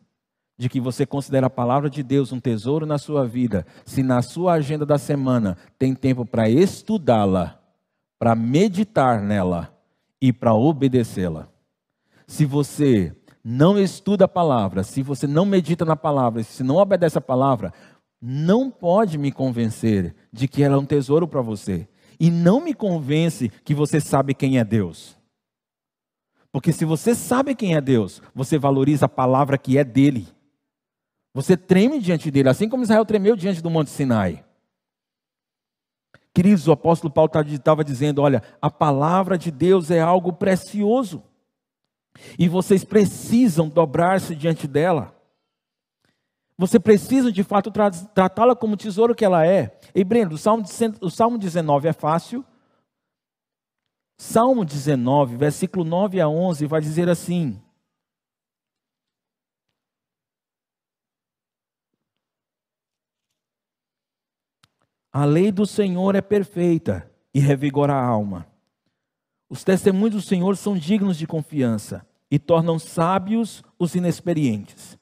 [0.59, 4.23] de que você considera a palavra de Deus um tesouro na sua vida, se na
[4.23, 7.61] sua agenda da semana tem tempo para estudá-la,
[8.19, 9.75] para meditar nela
[10.21, 11.49] e para obedecê-la.
[12.27, 13.15] Se você
[13.45, 17.73] não estuda a palavra, se você não medita na palavra, se não obedece a palavra,
[18.29, 21.89] não pode me convencer de que ela é um tesouro para você.
[22.19, 25.17] E não me convence que você sabe quem é Deus.
[26.51, 30.27] Porque se você sabe quem é Deus, você valoriza a palavra que é dele.
[31.33, 34.45] Você treme diante dele, assim como Israel tremeu diante do Monte Sinai.
[36.35, 41.23] Queridos, o apóstolo Paulo estava dizendo: olha, a palavra de Deus é algo precioso.
[42.37, 45.16] E vocês precisam dobrar-se diante dela.
[46.59, 49.79] Você precisa de fato tratá-la como tesouro que ela é.
[49.95, 50.65] E Breno, o Salmo,
[51.03, 52.45] o Salmo 19 é fácil,
[54.19, 57.61] Salmo 19, versículo 9 a 11, vai dizer assim:
[65.13, 68.47] A lei do Senhor é perfeita e revigora a alma.
[69.49, 74.99] Os testemunhos do Senhor são dignos de confiança e tornam sábios os inexperientes.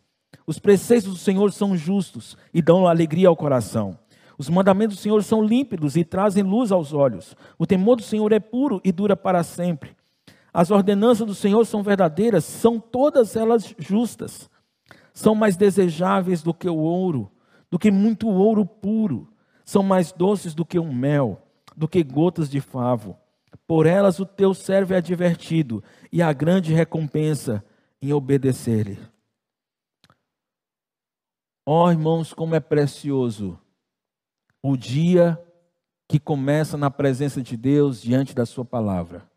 [0.47, 3.99] Os preceitos do Senhor são justos e dão alegria ao coração.
[4.37, 7.37] Os mandamentos do Senhor são límpidos e trazem luz aos olhos.
[7.59, 9.97] O temor do Senhor é puro e dura para sempre.
[10.53, 14.51] As ordenanças do Senhor são verdadeiras, são todas elas justas.
[15.13, 17.31] São mais desejáveis do que o ouro,
[17.71, 19.29] do que muito ouro puro.
[19.65, 21.41] São mais doces do que um mel,
[21.77, 23.17] do que gotas de favo.
[23.67, 25.83] Por elas o teu servo é advertido,
[26.13, 27.65] e a grande recompensa
[28.03, 28.99] em obedecer-lhe.
[31.67, 33.59] Ó oh, irmãos, como é precioso
[34.63, 35.43] o dia
[36.07, 39.29] que começa na presença de Deus diante da Sua palavra.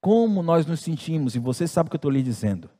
[0.00, 2.70] Como nós nos sentimos, e você sabe o que eu estou lhe dizendo,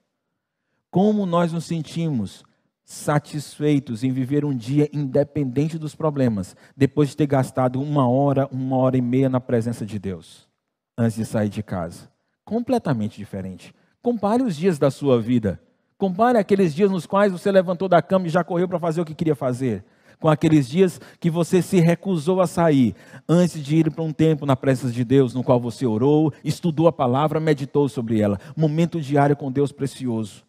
[0.91, 2.45] como nós nos sentimos
[2.85, 8.77] satisfeitos em viver um dia independente dos problemas, depois de ter gastado uma hora, uma
[8.77, 10.49] hora e meia na presença de Deus,
[10.97, 12.11] antes de sair de casa.
[12.45, 13.75] Completamente diferente.
[14.01, 15.61] Compare os dias da sua vida.
[15.99, 19.05] Compare aqueles dias nos quais você levantou da cama e já correu para fazer o
[19.05, 19.85] que queria fazer
[20.19, 22.95] com aqueles dias que você se recusou a sair,
[23.29, 26.89] antes de ir para um tempo na presença de Deus, no qual você orou, estudou
[26.89, 28.39] a palavra, meditou sobre ela.
[28.57, 30.45] Momento diário com Deus precioso.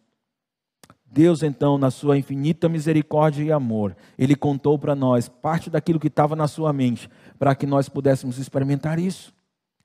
[1.12, 6.06] Deus, então, na sua infinita misericórdia e amor, Ele contou para nós parte daquilo que
[6.06, 9.32] estava na sua mente, para que nós pudéssemos experimentar isso.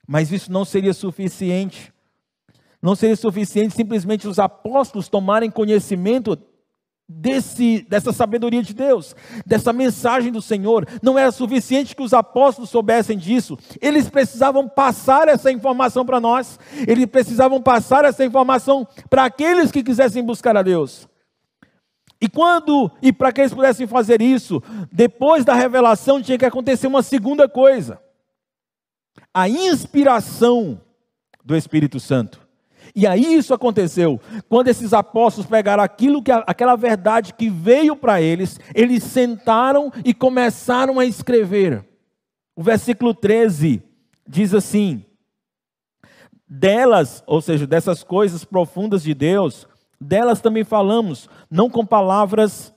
[0.06, 1.92] Mas isso não seria suficiente.
[2.86, 6.38] Não seria suficiente simplesmente os apóstolos tomarem conhecimento
[7.08, 9.12] desse, dessa sabedoria de Deus,
[9.44, 10.86] dessa mensagem do Senhor.
[11.02, 16.60] Não era suficiente que os apóstolos soubessem disso, eles precisavam passar essa informação para nós,
[16.86, 21.08] eles precisavam passar essa informação para aqueles que quisessem buscar a Deus.
[22.20, 24.62] E quando, e para que eles pudessem fazer isso,
[24.92, 28.00] depois da revelação tinha que acontecer uma segunda coisa:
[29.34, 30.80] a inspiração
[31.44, 32.45] do Espírito Santo.
[32.96, 34.18] E aí isso aconteceu.
[34.48, 40.14] Quando esses apóstolos pegaram aquilo que aquela verdade que veio para eles, eles sentaram e
[40.14, 41.86] começaram a escrever.
[42.56, 43.82] O versículo 13
[44.26, 45.04] diz assim:
[46.48, 49.68] Delas, ou seja, dessas coisas profundas de Deus,
[50.00, 52.72] delas também falamos, não com palavras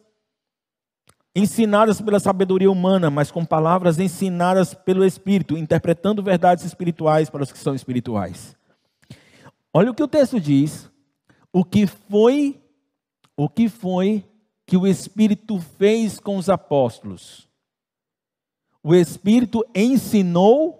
[1.34, 7.54] ensinadas pela sabedoria humana, mas com palavras ensinadas pelo Espírito, interpretando verdades espirituais para os
[7.54, 8.59] que são espirituais.
[9.74, 10.90] Olha o que o texto diz.
[11.52, 12.62] O que foi,
[13.36, 14.26] o que foi
[14.66, 17.48] que o Espírito fez com os apóstolos?
[18.84, 20.80] O Espírito ensinou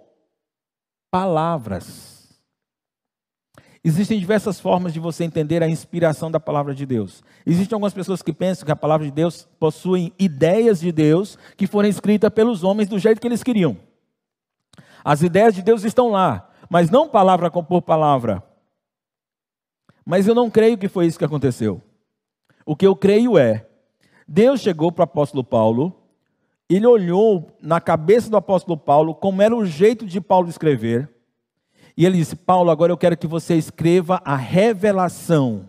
[1.10, 2.20] palavras.
[3.82, 7.22] Existem diversas formas de você entender a inspiração da palavra de Deus.
[7.46, 11.66] Existem algumas pessoas que pensam que a palavra de Deus possui ideias de Deus que
[11.66, 13.76] foram escritas pelos homens do jeito que eles queriam.
[15.02, 18.49] As ideias de Deus estão lá, mas não palavra por palavra.
[20.04, 21.82] Mas eu não creio que foi isso que aconteceu.
[22.64, 23.66] O que eu creio é,
[24.26, 25.94] Deus chegou para o apóstolo Paulo,
[26.68, 31.08] ele olhou na cabeça do apóstolo Paulo como era o jeito de Paulo escrever,
[31.96, 35.68] e ele disse: Paulo, agora eu quero que você escreva a revelação.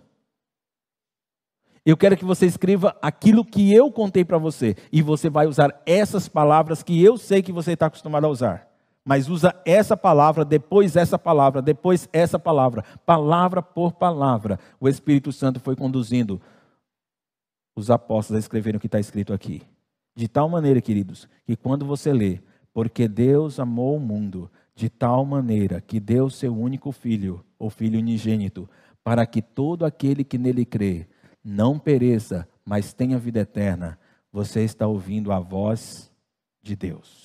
[1.84, 5.82] Eu quero que você escreva aquilo que eu contei para você, e você vai usar
[5.86, 8.71] essas palavras que eu sei que você está acostumado a usar
[9.04, 14.60] mas usa essa palavra, depois essa palavra, depois essa palavra, palavra por palavra.
[14.80, 16.40] O Espírito Santo foi conduzindo
[17.76, 19.64] os apóstolos a escreverem o que está escrito aqui.
[20.16, 22.40] De tal maneira, queridos, que quando você lê,
[22.74, 28.00] porque Deus amou o mundo de tal maneira que deu seu único filho, o filho
[28.00, 28.70] unigênito,
[29.04, 31.08] para que todo aquele que nele crê
[31.44, 33.98] não pereça, mas tenha vida eterna,
[34.32, 36.12] você está ouvindo a voz
[36.62, 37.21] de Deus.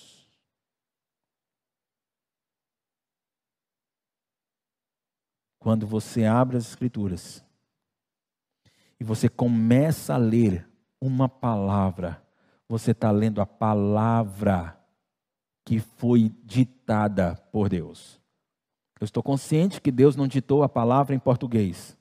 [5.66, 7.44] Quando você abre as Escrituras
[9.00, 10.64] e você começa a ler
[11.00, 12.22] uma palavra,
[12.68, 14.80] você está lendo a palavra
[15.64, 18.20] que foi ditada por Deus.
[19.00, 21.98] Eu estou consciente que Deus não ditou a palavra em português.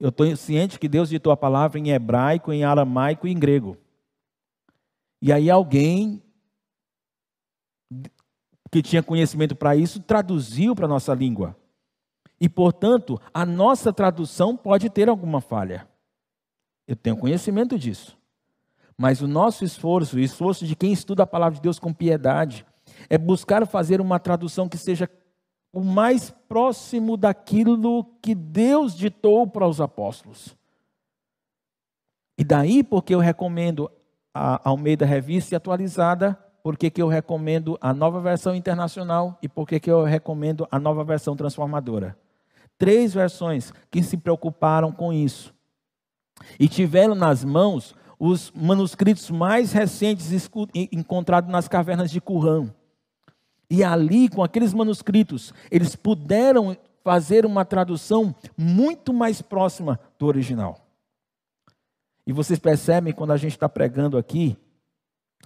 [0.00, 3.76] Eu estou ciente que Deus ditou a palavra em hebraico, em aramaico e em grego.
[5.22, 6.20] E aí alguém
[8.68, 11.56] que tinha conhecimento para isso traduziu para a nossa língua.
[12.42, 15.86] E, portanto, a nossa tradução pode ter alguma falha.
[16.88, 18.18] Eu tenho conhecimento disso.
[18.98, 22.66] Mas o nosso esforço, o esforço de quem estuda a palavra de Deus com piedade,
[23.08, 25.08] é buscar fazer uma tradução que seja
[25.72, 30.56] o mais próximo daquilo que Deus ditou para os apóstolos.
[32.36, 33.88] E daí porque eu recomendo
[34.34, 39.90] a Almeida Revista Atualizada, porque que eu recomendo a nova versão internacional e porque que
[39.92, 42.16] eu recomendo a nova versão transformadora.
[42.82, 45.54] Três versões que se preocuparam com isso.
[46.58, 50.32] E tiveram nas mãos os manuscritos mais recentes
[50.90, 52.74] encontrados nas cavernas de Qumran.
[53.70, 60.84] E ali, com aqueles manuscritos, eles puderam fazer uma tradução muito mais próxima do original.
[62.26, 64.56] E vocês percebem quando a gente está pregando aqui,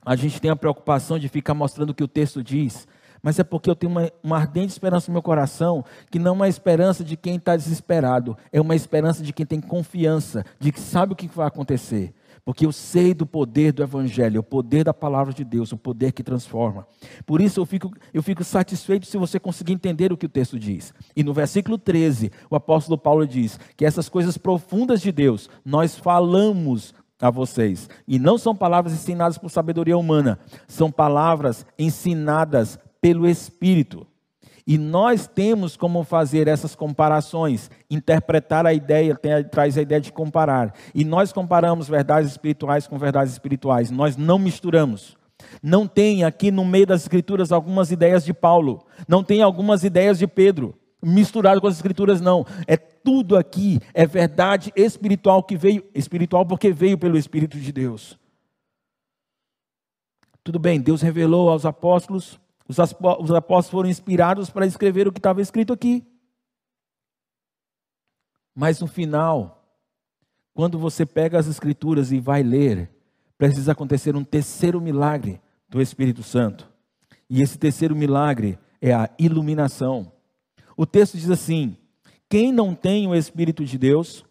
[0.03, 2.89] a gente tem a preocupação de ficar mostrando o que o texto diz,
[3.23, 6.35] mas é porque eu tenho uma, uma ardente esperança no meu coração, que não é
[6.35, 10.81] uma esperança de quem está desesperado, é uma esperança de quem tem confiança, de que
[10.81, 12.15] sabe o que vai acontecer
[12.47, 16.13] porque eu sei do poder do Evangelho, o poder da palavra de Deus, o poder
[16.13, 16.87] que transforma.
[17.27, 20.57] Por isso eu fico, eu fico satisfeito se você conseguir entender o que o texto
[20.57, 20.95] diz.
[21.17, 25.97] E no versículo 13, o apóstolo Paulo diz que essas coisas profundas de Deus nós
[25.99, 27.91] falamos a vocês.
[28.07, 30.39] E não são palavras ensinadas por sabedoria humana,
[30.69, 34.07] são palavras ensinadas pelo Espírito.
[34.67, 40.13] E nós temos como fazer essas comparações, interpretar a ideia, tem, traz a ideia de
[40.13, 40.75] comparar.
[40.93, 45.17] E nós comparamos verdades espirituais com verdades espirituais, nós não misturamos.
[45.63, 50.19] Não tem aqui no meio das escrituras algumas ideias de Paulo, não tem algumas ideias
[50.19, 52.45] de Pedro, misturado com as escrituras não.
[52.67, 58.19] É tudo aqui é verdade espiritual que veio, espiritual porque veio pelo espírito de Deus.
[60.43, 65.41] Tudo bem, Deus revelou aos apóstolos os apóstolos foram inspirados para escrever o que estava
[65.41, 66.05] escrito aqui.
[68.55, 69.65] Mas no final,
[70.55, 72.91] quando você pega as Escrituras e vai ler,
[73.39, 76.69] precisa acontecer um terceiro milagre do Espírito Santo.
[77.29, 80.11] E esse terceiro milagre é a iluminação.
[80.77, 81.77] O texto diz assim:
[82.29, 84.25] quem não tem o Espírito de Deus,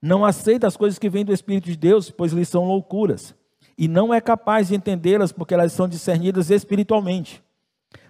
[0.00, 3.34] não aceita as coisas que vêm do Espírito de Deus, pois lhes são loucuras
[3.78, 7.42] e não é capaz de entendê-las porque elas são discernidas espiritualmente.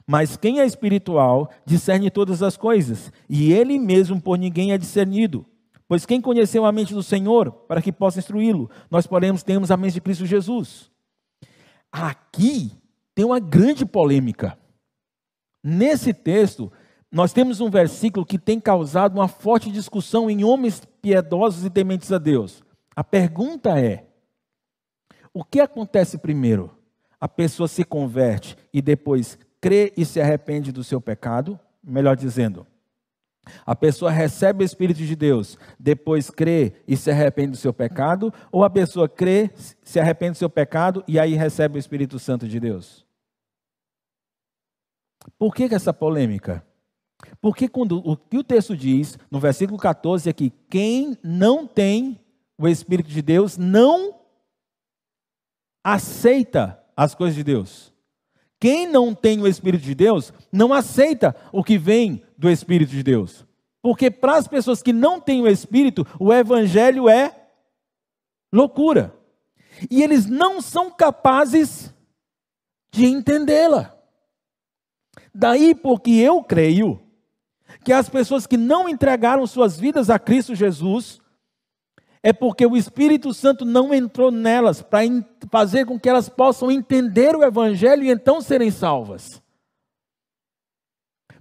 [0.07, 5.45] Mas quem é espiritual discerne todas as coisas, e ele mesmo por ninguém é discernido.
[5.89, 8.71] Pois quem conheceu a mente do Senhor para que possa instruí-lo?
[8.91, 10.91] Nós, porém, temos a mente de Cristo Jesus.
[11.91, 12.73] Aqui
[13.15, 14.59] tem uma grande polêmica.
[15.63, 16.73] Nesse texto,
[17.11, 22.13] nós temos um versículo que tem causado uma forte discussão em homens piedosos e tementes
[22.13, 22.63] a Deus.
[22.95, 24.06] A pergunta é:
[25.37, 26.75] o que acontece primeiro?
[27.21, 31.61] A pessoa se converte e depois crê e se arrepende do seu pecado?
[31.85, 32.67] Melhor dizendo,
[33.67, 38.33] a pessoa recebe o Espírito de Deus, depois crê e se arrepende do seu pecado?
[38.51, 39.51] Ou a pessoa crê,
[39.83, 43.05] se arrepende do seu pecado e aí recebe o Espírito Santo de Deus?
[45.39, 46.65] Por que, que essa polêmica?
[47.43, 52.19] Porque quando o que o texto diz, no versículo 14, é que quem não tem
[52.57, 54.26] o Espírito de Deus não
[55.87, 57.95] aceita as coisas de Deus.
[58.59, 63.05] Quem não tem o Espírito de Deus, não aceita o que vem do Espírito de
[63.05, 63.47] Deus.
[63.81, 67.49] Porque para as pessoas que não têm o Espírito, o Evangelho é
[68.53, 69.15] loucura.
[69.89, 71.95] E eles não são capazes
[72.91, 73.97] de entendê-la.
[75.33, 77.01] Daí porque eu creio
[77.85, 81.21] que as pessoas que não entregaram suas vidas a Cristo Jesus,
[82.23, 85.01] é porque o Espírito Santo não entrou nelas para
[85.51, 89.43] fazer com que elas possam entender o Evangelho e então serem salvas.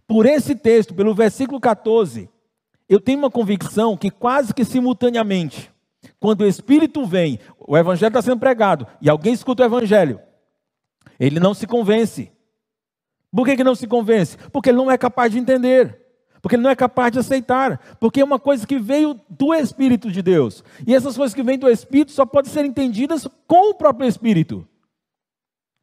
[0.08, 2.30] Por esse texto, pelo versículo 14,
[2.88, 5.72] eu tenho uma convicção que quase que simultaneamente,
[6.20, 10.20] quando o Espírito vem, o Evangelho está sendo pregado e alguém escuta o Evangelho,
[11.20, 12.32] ele não se convence.
[13.32, 14.38] Por que, que não se convence?
[14.52, 16.05] Porque ele não é capaz de entender
[16.46, 20.12] porque ele não é capaz de aceitar, porque é uma coisa que veio do Espírito
[20.12, 20.64] de Deus.
[20.86, 24.64] E essas coisas que vêm do Espírito só podem ser entendidas com o próprio Espírito.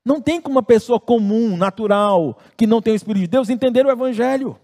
[0.05, 3.85] Não tem como uma pessoa comum, natural, que não tem o Espírito de Deus, entender
[3.85, 4.57] o Evangelho.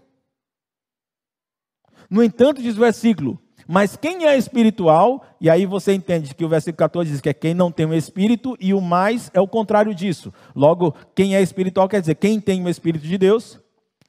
[2.09, 3.37] No entanto, diz o versículo,
[3.67, 7.33] mas quem é espiritual, e aí você entende que o versículo 14 diz que é
[7.33, 10.33] quem não tem o Espírito, e o mais é o contrário disso.
[10.55, 13.59] Logo, quem é espiritual quer dizer quem tem o Espírito de Deus,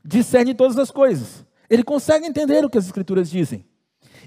[0.05, 1.50] discerne todas as coisas.
[1.71, 3.65] Ele consegue entender o que as Escrituras dizem.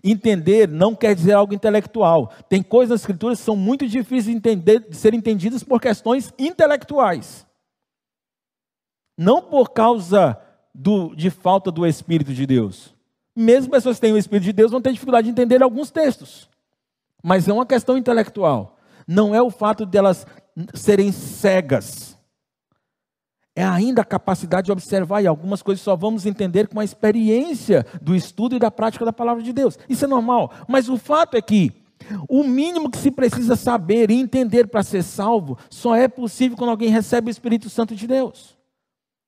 [0.02, 2.32] Entender não quer dizer algo intelectual.
[2.48, 6.34] Tem coisas nas Escrituras que são muito difíceis de, entender, de ser entendidas por questões
[6.40, 7.46] intelectuais.
[9.18, 10.40] Não por causa
[10.74, 12.96] do, de falta do Espírito de Deus.
[13.36, 16.50] Mesmo pessoas que têm o Espírito de Deus vão ter dificuldade de entender alguns textos.
[17.22, 18.78] Mas é uma questão intelectual.
[19.06, 20.26] Não é o fato delas
[20.74, 22.13] serem cegas
[23.56, 27.86] é ainda a capacidade de observar, e algumas coisas só vamos entender com a experiência
[28.02, 29.78] do estudo e da prática da palavra de Deus.
[29.88, 30.52] Isso é normal.
[30.68, 31.72] Mas o fato é que
[32.28, 36.72] o mínimo que se precisa saber e entender para ser salvo só é possível quando
[36.72, 38.58] alguém recebe o Espírito Santo de Deus.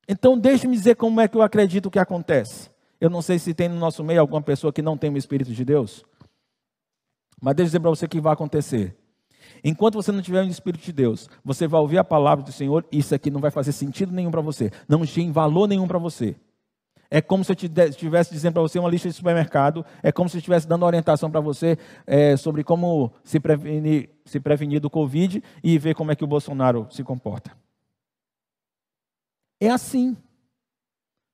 [0.08, 2.70] Então, deixe-me dizer como é que eu acredito que acontece.
[3.00, 5.52] Eu não sei se tem no nosso meio alguma pessoa que não tem o Espírito
[5.52, 6.04] de Deus,
[7.42, 8.96] mas deixa eu dizer para você o que vai acontecer.
[9.68, 12.86] Enquanto você não tiver o Espírito de Deus, você vai ouvir a palavra do Senhor,
[12.91, 16.36] isso aqui não vai fazer sentido nenhum para você, não tem valor nenhum para você.
[17.09, 17.57] É como se eu
[17.89, 21.32] estivesse dizendo para você uma lista de supermercado, é como se eu estivesse dando orientação
[21.32, 26.16] para você é, sobre como se prevenir, se prevenir do Covid e ver como é
[26.16, 27.51] que o Bolsonaro se comporta.
[29.59, 30.16] É assim.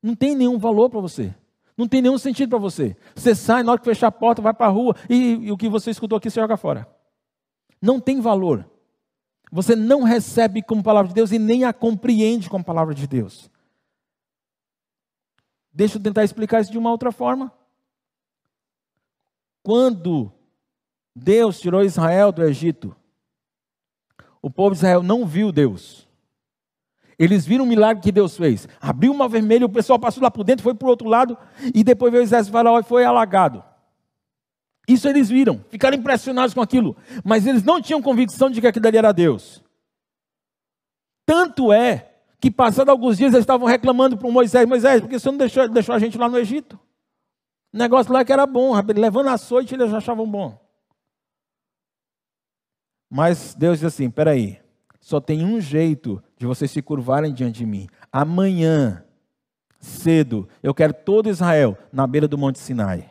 [0.02, 1.36] Não tem nenhum valor para você.
[1.76, 2.96] Não tem nenhum sentido para você.
[3.14, 5.58] Você sai, na hora que fechar a porta, vai para a rua e, e o
[5.58, 6.88] que você escutou aqui você joga fora.
[7.82, 8.70] Não tem valor.
[9.52, 13.50] Você não recebe como palavra de Deus e nem a compreende como palavra de Deus.
[15.74, 17.52] Deixa eu tentar explicar isso de uma outra forma.
[19.64, 20.32] Quando
[21.16, 22.96] Deus tirou Israel do Egito,
[24.42, 26.08] o povo de Israel não viu Deus.
[27.18, 28.68] Eles viram o milagre que Deus fez.
[28.80, 31.38] Abriu uma vermelha, o pessoal passou lá por dentro, foi para o outro lado,
[31.74, 33.64] e depois veio o exército de e foi alagado.
[34.88, 38.88] Isso eles viram, ficaram impressionados com aquilo, mas eles não tinham convicção de que aquilo
[38.88, 39.64] ali era Deus.
[41.26, 45.30] Tanto é que, passando alguns dias, eles estavam reclamando para Moisés: Moisés, por que você
[45.30, 46.80] não deixou, deixou a gente lá no Egito?
[47.74, 50.60] O negócio lá que era bom, levando açoite eles achavam bom.
[53.10, 54.60] Mas Deus diz assim: peraí,
[55.00, 57.88] só tem um jeito de vocês se curvarem diante de mim.
[58.12, 59.06] Amanhã,
[59.80, 63.10] cedo, eu quero todo Israel na beira do Monte Sinai.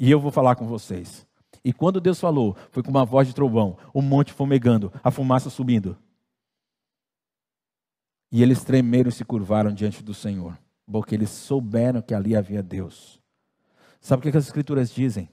[0.00, 1.26] E eu vou falar com vocês.
[1.62, 5.50] E quando Deus falou, foi com uma voz de trovão, o monte fumegando, a fumaça
[5.50, 5.94] subindo.
[8.32, 10.58] E eles tremeram e se curvaram diante do Senhor,
[10.90, 13.20] porque eles souberam que ali havia Deus.
[14.00, 15.28] Sabe o que as Escrituras dizem?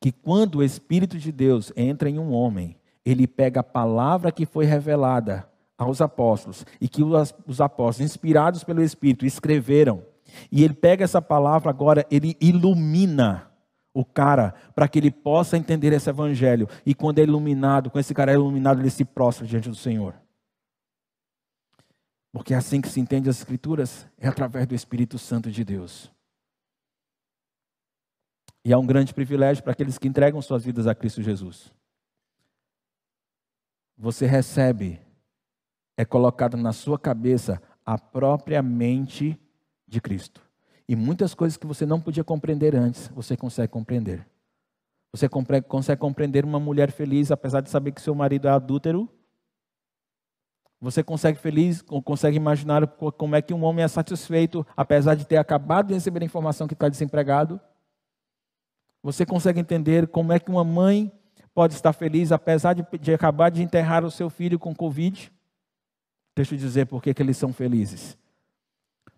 [0.00, 4.46] Que quando o Espírito de Deus entra em um homem, ele pega a palavra que
[4.46, 10.04] foi revelada aos apóstolos e que os apóstolos, inspirados pelo Espírito, escreveram.
[10.52, 13.50] E ele pega essa palavra agora, ele ilumina
[13.94, 16.68] o cara para que ele possa entender esse evangelho.
[16.84, 20.14] E quando é iluminado, com esse cara é iluminado, ele se prostra diante do Senhor.
[22.32, 26.12] Porque é assim que se entende as Escrituras, é através do Espírito Santo de Deus.
[28.64, 31.70] E é um grande privilégio para aqueles que entregam suas vidas a Cristo Jesus.
[33.96, 35.00] Você recebe,
[35.96, 39.38] é colocado na sua cabeça a própria mente
[39.86, 40.43] de Cristo.
[40.88, 44.26] E muitas coisas que você não podia compreender antes, você consegue compreender.
[45.12, 49.08] Você consegue compreender uma mulher feliz, apesar de saber que seu marido é adúltero,
[50.84, 55.38] você consegue feliz, consegue imaginar como é que um homem é satisfeito, apesar de ter
[55.38, 57.58] acabado de receber a informação que está desempregado?
[59.02, 61.10] Você consegue entender como é que uma mãe
[61.54, 65.32] pode estar feliz, apesar de, de acabar de enterrar o seu filho com Covid?
[66.36, 68.18] Deixa eu dizer por que eles são felizes.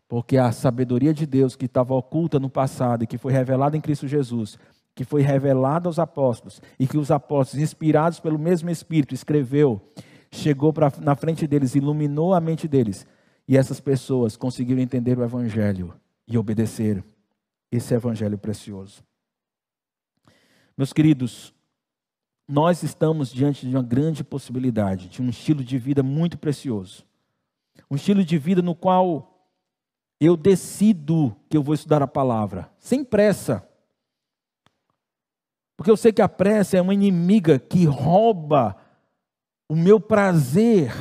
[0.08, 3.80] Porque a sabedoria de Deus que estava oculta no passado e que foi revelada em
[3.80, 4.58] Cristo Jesus,
[4.94, 9.82] que foi revelada aos apóstolos, e que os apóstolos, inspirados pelo mesmo Espírito, escreveu
[10.30, 13.06] chegou pra, na frente deles, iluminou a mente deles.
[13.48, 15.94] E essas pessoas conseguiram entender o Evangelho
[16.26, 17.04] e obedecer
[17.70, 19.02] esse Evangelho precioso.
[20.76, 21.54] Meus queridos,
[22.46, 27.04] nós estamos diante de uma grande possibilidade, de um estilo de vida muito precioso.
[27.90, 29.35] Um estilo de vida no qual
[30.20, 33.66] eu decido que eu vou estudar a palavra, sem pressa.
[35.76, 38.76] Porque eu sei que a pressa é uma inimiga que rouba
[39.68, 40.92] o meu prazer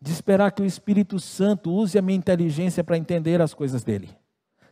[0.00, 4.16] de esperar que o Espírito Santo use a minha inteligência para entender as coisas dele.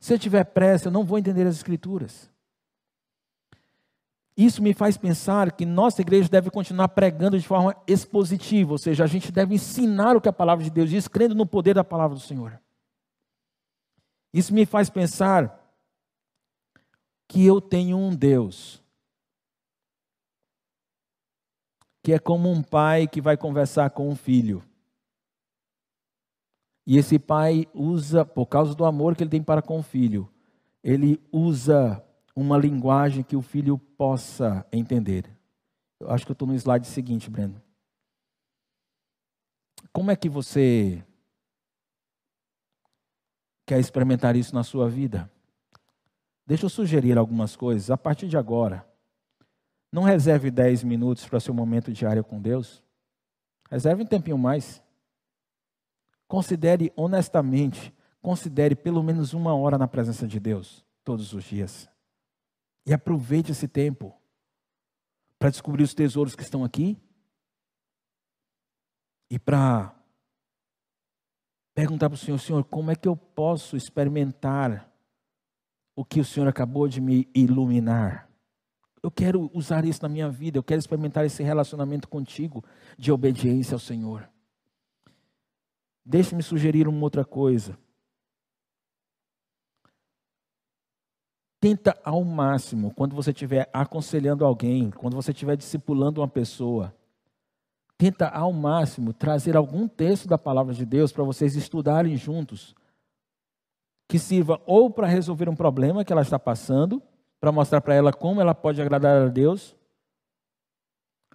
[0.00, 2.30] Se eu tiver pressa, eu não vou entender as Escrituras.
[4.36, 9.04] Isso me faz pensar que nossa igreja deve continuar pregando de forma expositiva, ou seja,
[9.04, 11.82] a gente deve ensinar o que a palavra de Deus diz, crendo no poder da
[11.82, 12.60] palavra do Senhor.
[14.32, 15.58] Isso me faz pensar
[17.26, 18.84] que eu tenho um Deus
[22.06, 24.62] que é como um pai que vai conversar com um filho.
[26.86, 30.32] E esse pai usa, por causa do amor que ele tem para com o filho,
[30.84, 32.00] ele usa
[32.36, 35.24] uma linguagem que o filho possa entender.
[35.98, 37.60] Eu acho que eu estou no slide seguinte, Breno.
[39.90, 41.02] Como é que você
[43.64, 45.30] quer experimentar isso na sua vida?
[46.46, 48.86] Deixa eu sugerir algumas coisas a partir de agora.
[49.90, 52.84] Não reserve 10 minutos para seu momento diário com Deus.
[53.70, 54.82] Reserve um tempinho mais.
[56.28, 61.88] considere honestamente, considere pelo menos uma hora na presença de Deus, todos os dias.
[62.86, 64.14] E aproveite esse tempo
[65.38, 66.96] para descobrir os tesouros que estão aqui
[69.28, 69.94] e para
[71.74, 74.90] perguntar para o Senhor, Senhor, como é que eu posso experimentar
[75.94, 78.30] o que o Senhor acabou de me iluminar?
[79.02, 82.64] Eu quero usar isso na minha vida, eu quero experimentar esse relacionamento contigo
[82.96, 84.28] de obediência ao Senhor.
[86.04, 87.76] Deixe-me sugerir uma outra coisa.
[91.66, 96.94] Tenta ao máximo, quando você estiver aconselhando alguém, quando você estiver discipulando uma pessoa,
[97.98, 102.72] tenta ao máximo trazer algum texto da palavra de Deus para vocês estudarem juntos,
[104.06, 107.02] que sirva ou para resolver um problema que ela está passando,
[107.40, 109.74] para mostrar para ela como ela pode agradar a Deus.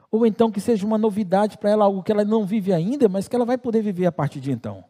[0.09, 3.27] Ou então que seja uma novidade para ela, algo que ela não vive ainda, mas
[3.27, 4.81] que ela vai poder viver a partir de então.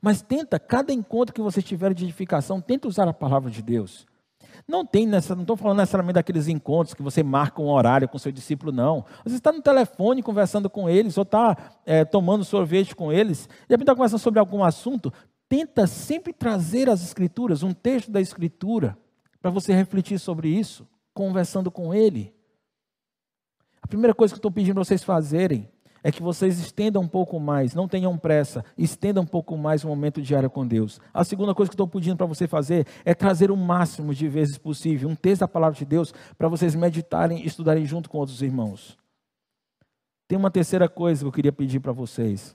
[0.00, 4.06] Mas tenta, cada encontro que você tiver de edificação, tenta usar a palavra de Deus.
[4.66, 8.32] Não tem não estou falando necessariamente daqueles encontros que você marca um horário com seu
[8.32, 9.04] discípulo, não.
[9.24, 13.48] Você está no telefone conversando com eles, ou está é, tomando sorvete com eles, e
[13.48, 15.12] de repente está conversando sobre algum assunto.
[15.48, 18.98] Tenta sempre trazer as escrituras, um texto da escritura,
[19.40, 22.34] para você refletir sobre isso, conversando com ele.
[23.80, 25.68] A primeira coisa que eu estou pedindo para vocês fazerem
[26.06, 29.88] é que vocês estendam um pouco mais, não tenham pressa, estendam um pouco mais o
[29.88, 31.00] momento diário com Deus.
[31.12, 34.56] A segunda coisa que estou pedindo para você fazer é trazer o máximo de vezes
[34.56, 38.40] possível um texto da palavra de Deus para vocês meditarem e estudarem junto com outros
[38.40, 38.96] irmãos.
[40.28, 42.54] Tem uma terceira coisa que eu queria pedir para vocês.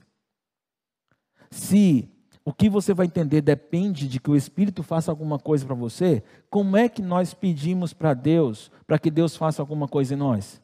[1.50, 2.08] Se
[2.46, 6.22] o que você vai entender depende de que o Espírito faça alguma coisa para você,
[6.48, 10.58] como é que nós pedimos para Deus, para que Deus faça alguma coisa em nós?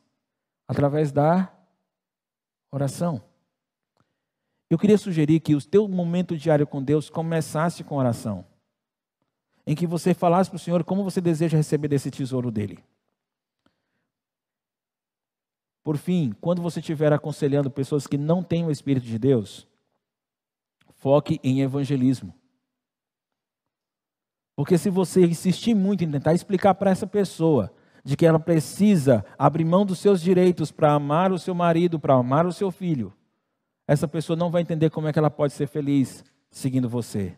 [0.67, 1.53] Através da
[2.71, 3.23] oração.
[4.71, 8.45] Eu queria sugerir que o teu momento diário com Deus começasse com oração.
[9.67, 12.85] Em que você falasse para o Senhor como você deseja receber desse tesouro dele.
[15.83, 19.67] Por fim, quando você estiver aconselhando pessoas que não têm o Espírito de Deus,
[20.97, 22.35] foque em evangelismo.
[24.55, 27.73] Porque se você insistir muito em tentar explicar para essa pessoa
[28.09, 32.15] de que ela precisa abrir mão dos seus direitos para amar o seu marido, para
[32.15, 33.13] amar o seu filho,
[33.87, 37.37] essa pessoa não vai entender como é que ela pode ser feliz seguindo você.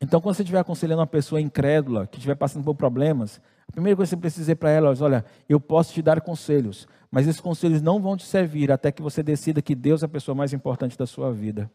[0.00, 3.96] Então, quando você estiver aconselhando uma pessoa incrédula, que estiver passando por problemas, a primeira
[3.96, 7.26] coisa que você precisa dizer para ela é: olha, eu posso te dar conselhos, mas
[7.26, 10.36] esses conselhos não vão te servir até que você decida que Deus é a pessoa
[10.36, 11.68] mais importante da sua vida.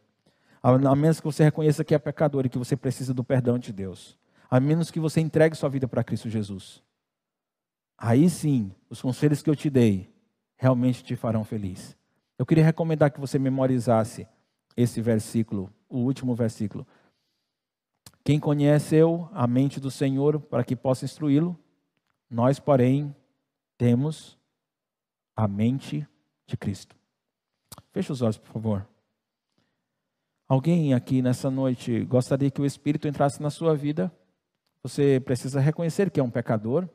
[0.62, 3.74] A menos que você reconheça que é pecador e que você precisa do perdão de
[3.74, 4.18] Deus.
[4.50, 6.83] A menos que você entregue sua vida para Cristo Jesus.
[7.98, 10.14] Aí sim, os conselhos que eu te dei
[10.56, 11.98] realmente te farão feliz.
[12.38, 14.28] Eu queria recomendar que você memorizasse
[14.76, 16.86] esse versículo, o último versículo.
[18.24, 21.58] Quem conheceu a mente do Senhor para que possa instruí-lo,
[22.30, 23.16] nós, porém,
[23.78, 24.38] temos
[25.36, 26.08] a mente
[26.48, 26.96] de Cristo.
[27.92, 28.88] Feche os olhos, por favor.
[30.48, 34.12] Alguém aqui nessa noite gostaria que o Espírito entrasse na sua vida?
[34.82, 36.88] Você precisa reconhecer que é um pecador.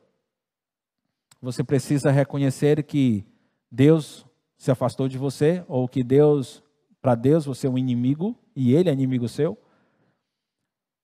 [1.41, 3.25] Você precisa reconhecer que
[3.71, 4.25] Deus
[4.57, 6.63] se afastou de você, ou que Deus,
[7.01, 9.57] para Deus, você é um inimigo e Ele é inimigo seu.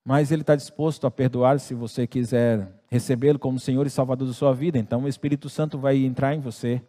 [0.03, 4.33] Mas Ele está disposto a perdoar se você quiser recebê-lo como Senhor e Salvador da
[4.33, 4.77] sua vida.
[4.77, 6.81] Então o Espírito Santo vai entrar em você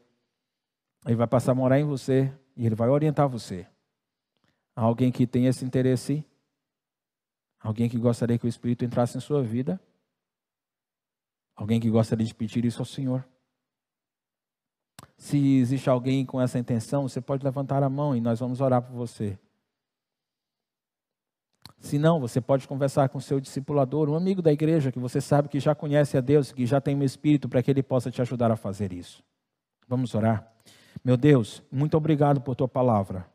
[1.07, 3.67] ele vai passar a morar em você e ele vai orientar você.
[4.75, 6.25] Alguém que tem esse interesse,
[7.61, 9.81] alguém que gostaria que o Espírito entrasse em sua vida,
[11.55, 13.27] alguém que gostaria de pedir isso ao Senhor.
[15.17, 18.83] Se existe alguém com essa intenção, você pode levantar a mão e nós vamos orar
[18.83, 19.39] por você.
[21.79, 25.49] Se não, você pode conversar com seu discipulador, um amigo da igreja que você sabe
[25.49, 28.21] que já conhece a Deus, que já tem um Espírito para que ele possa te
[28.21, 29.23] ajudar a fazer isso.
[29.89, 30.51] Vamos orar.
[31.05, 33.27] Meu Deus, muito obrigado por tua palavra.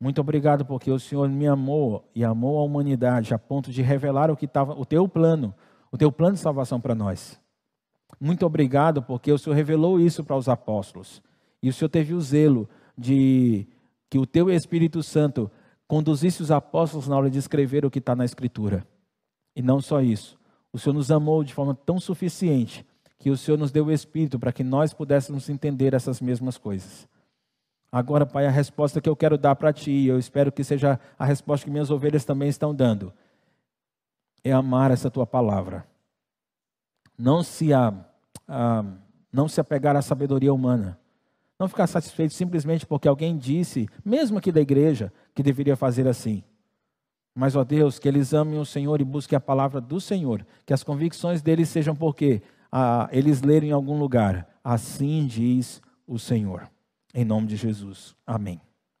[0.00, 4.30] Muito obrigado porque o Senhor me amou e amou a humanidade a ponto de revelar
[4.30, 5.54] o que estava o teu plano,
[5.92, 7.38] o teu plano de salvação para nós.
[8.18, 11.22] Muito obrigado porque o Senhor revelou isso para os apóstolos.
[11.62, 13.66] E o Senhor teve o zelo de
[14.08, 15.50] que o teu Espírito Santo
[15.86, 18.86] conduzisse os apóstolos na hora de escrever o que está na Escritura.
[19.54, 20.38] E não só isso.
[20.72, 22.86] O Senhor nos amou de forma tão suficiente
[23.18, 27.08] que o Senhor nos deu o Espírito para que nós pudéssemos entender essas mesmas coisas.
[27.92, 31.24] Agora, Pai, a resposta que eu quero dar para Ti, eu espero que seja a
[31.24, 33.12] resposta que minhas ovelhas também estão dando,
[34.44, 35.89] é amar essa Tua palavra.
[37.20, 37.92] Não se, a,
[38.48, 38.82] a,
[39.30, 40.98] não se apegar à sabedoria humana,
[41.58, 46.42] Não ficar satisfeito simplesmente porque alguém disse, mesmo aqui da igreja, que deveria fazer assim.
[47.34, 50.46] Mas, ó Deus, que eles amem o Senhor e busquem a palavra do Senhor.
[50.64, 52.40] Que as convicções deles sejam porque
[52.72, 54.48] ah, eles lerem em algum lugar.
[54.64, 56.70] Assim diz o Senhor.
[57.14, 58.16] Em nome de Jesus.
[58.26, 58.58] Amém.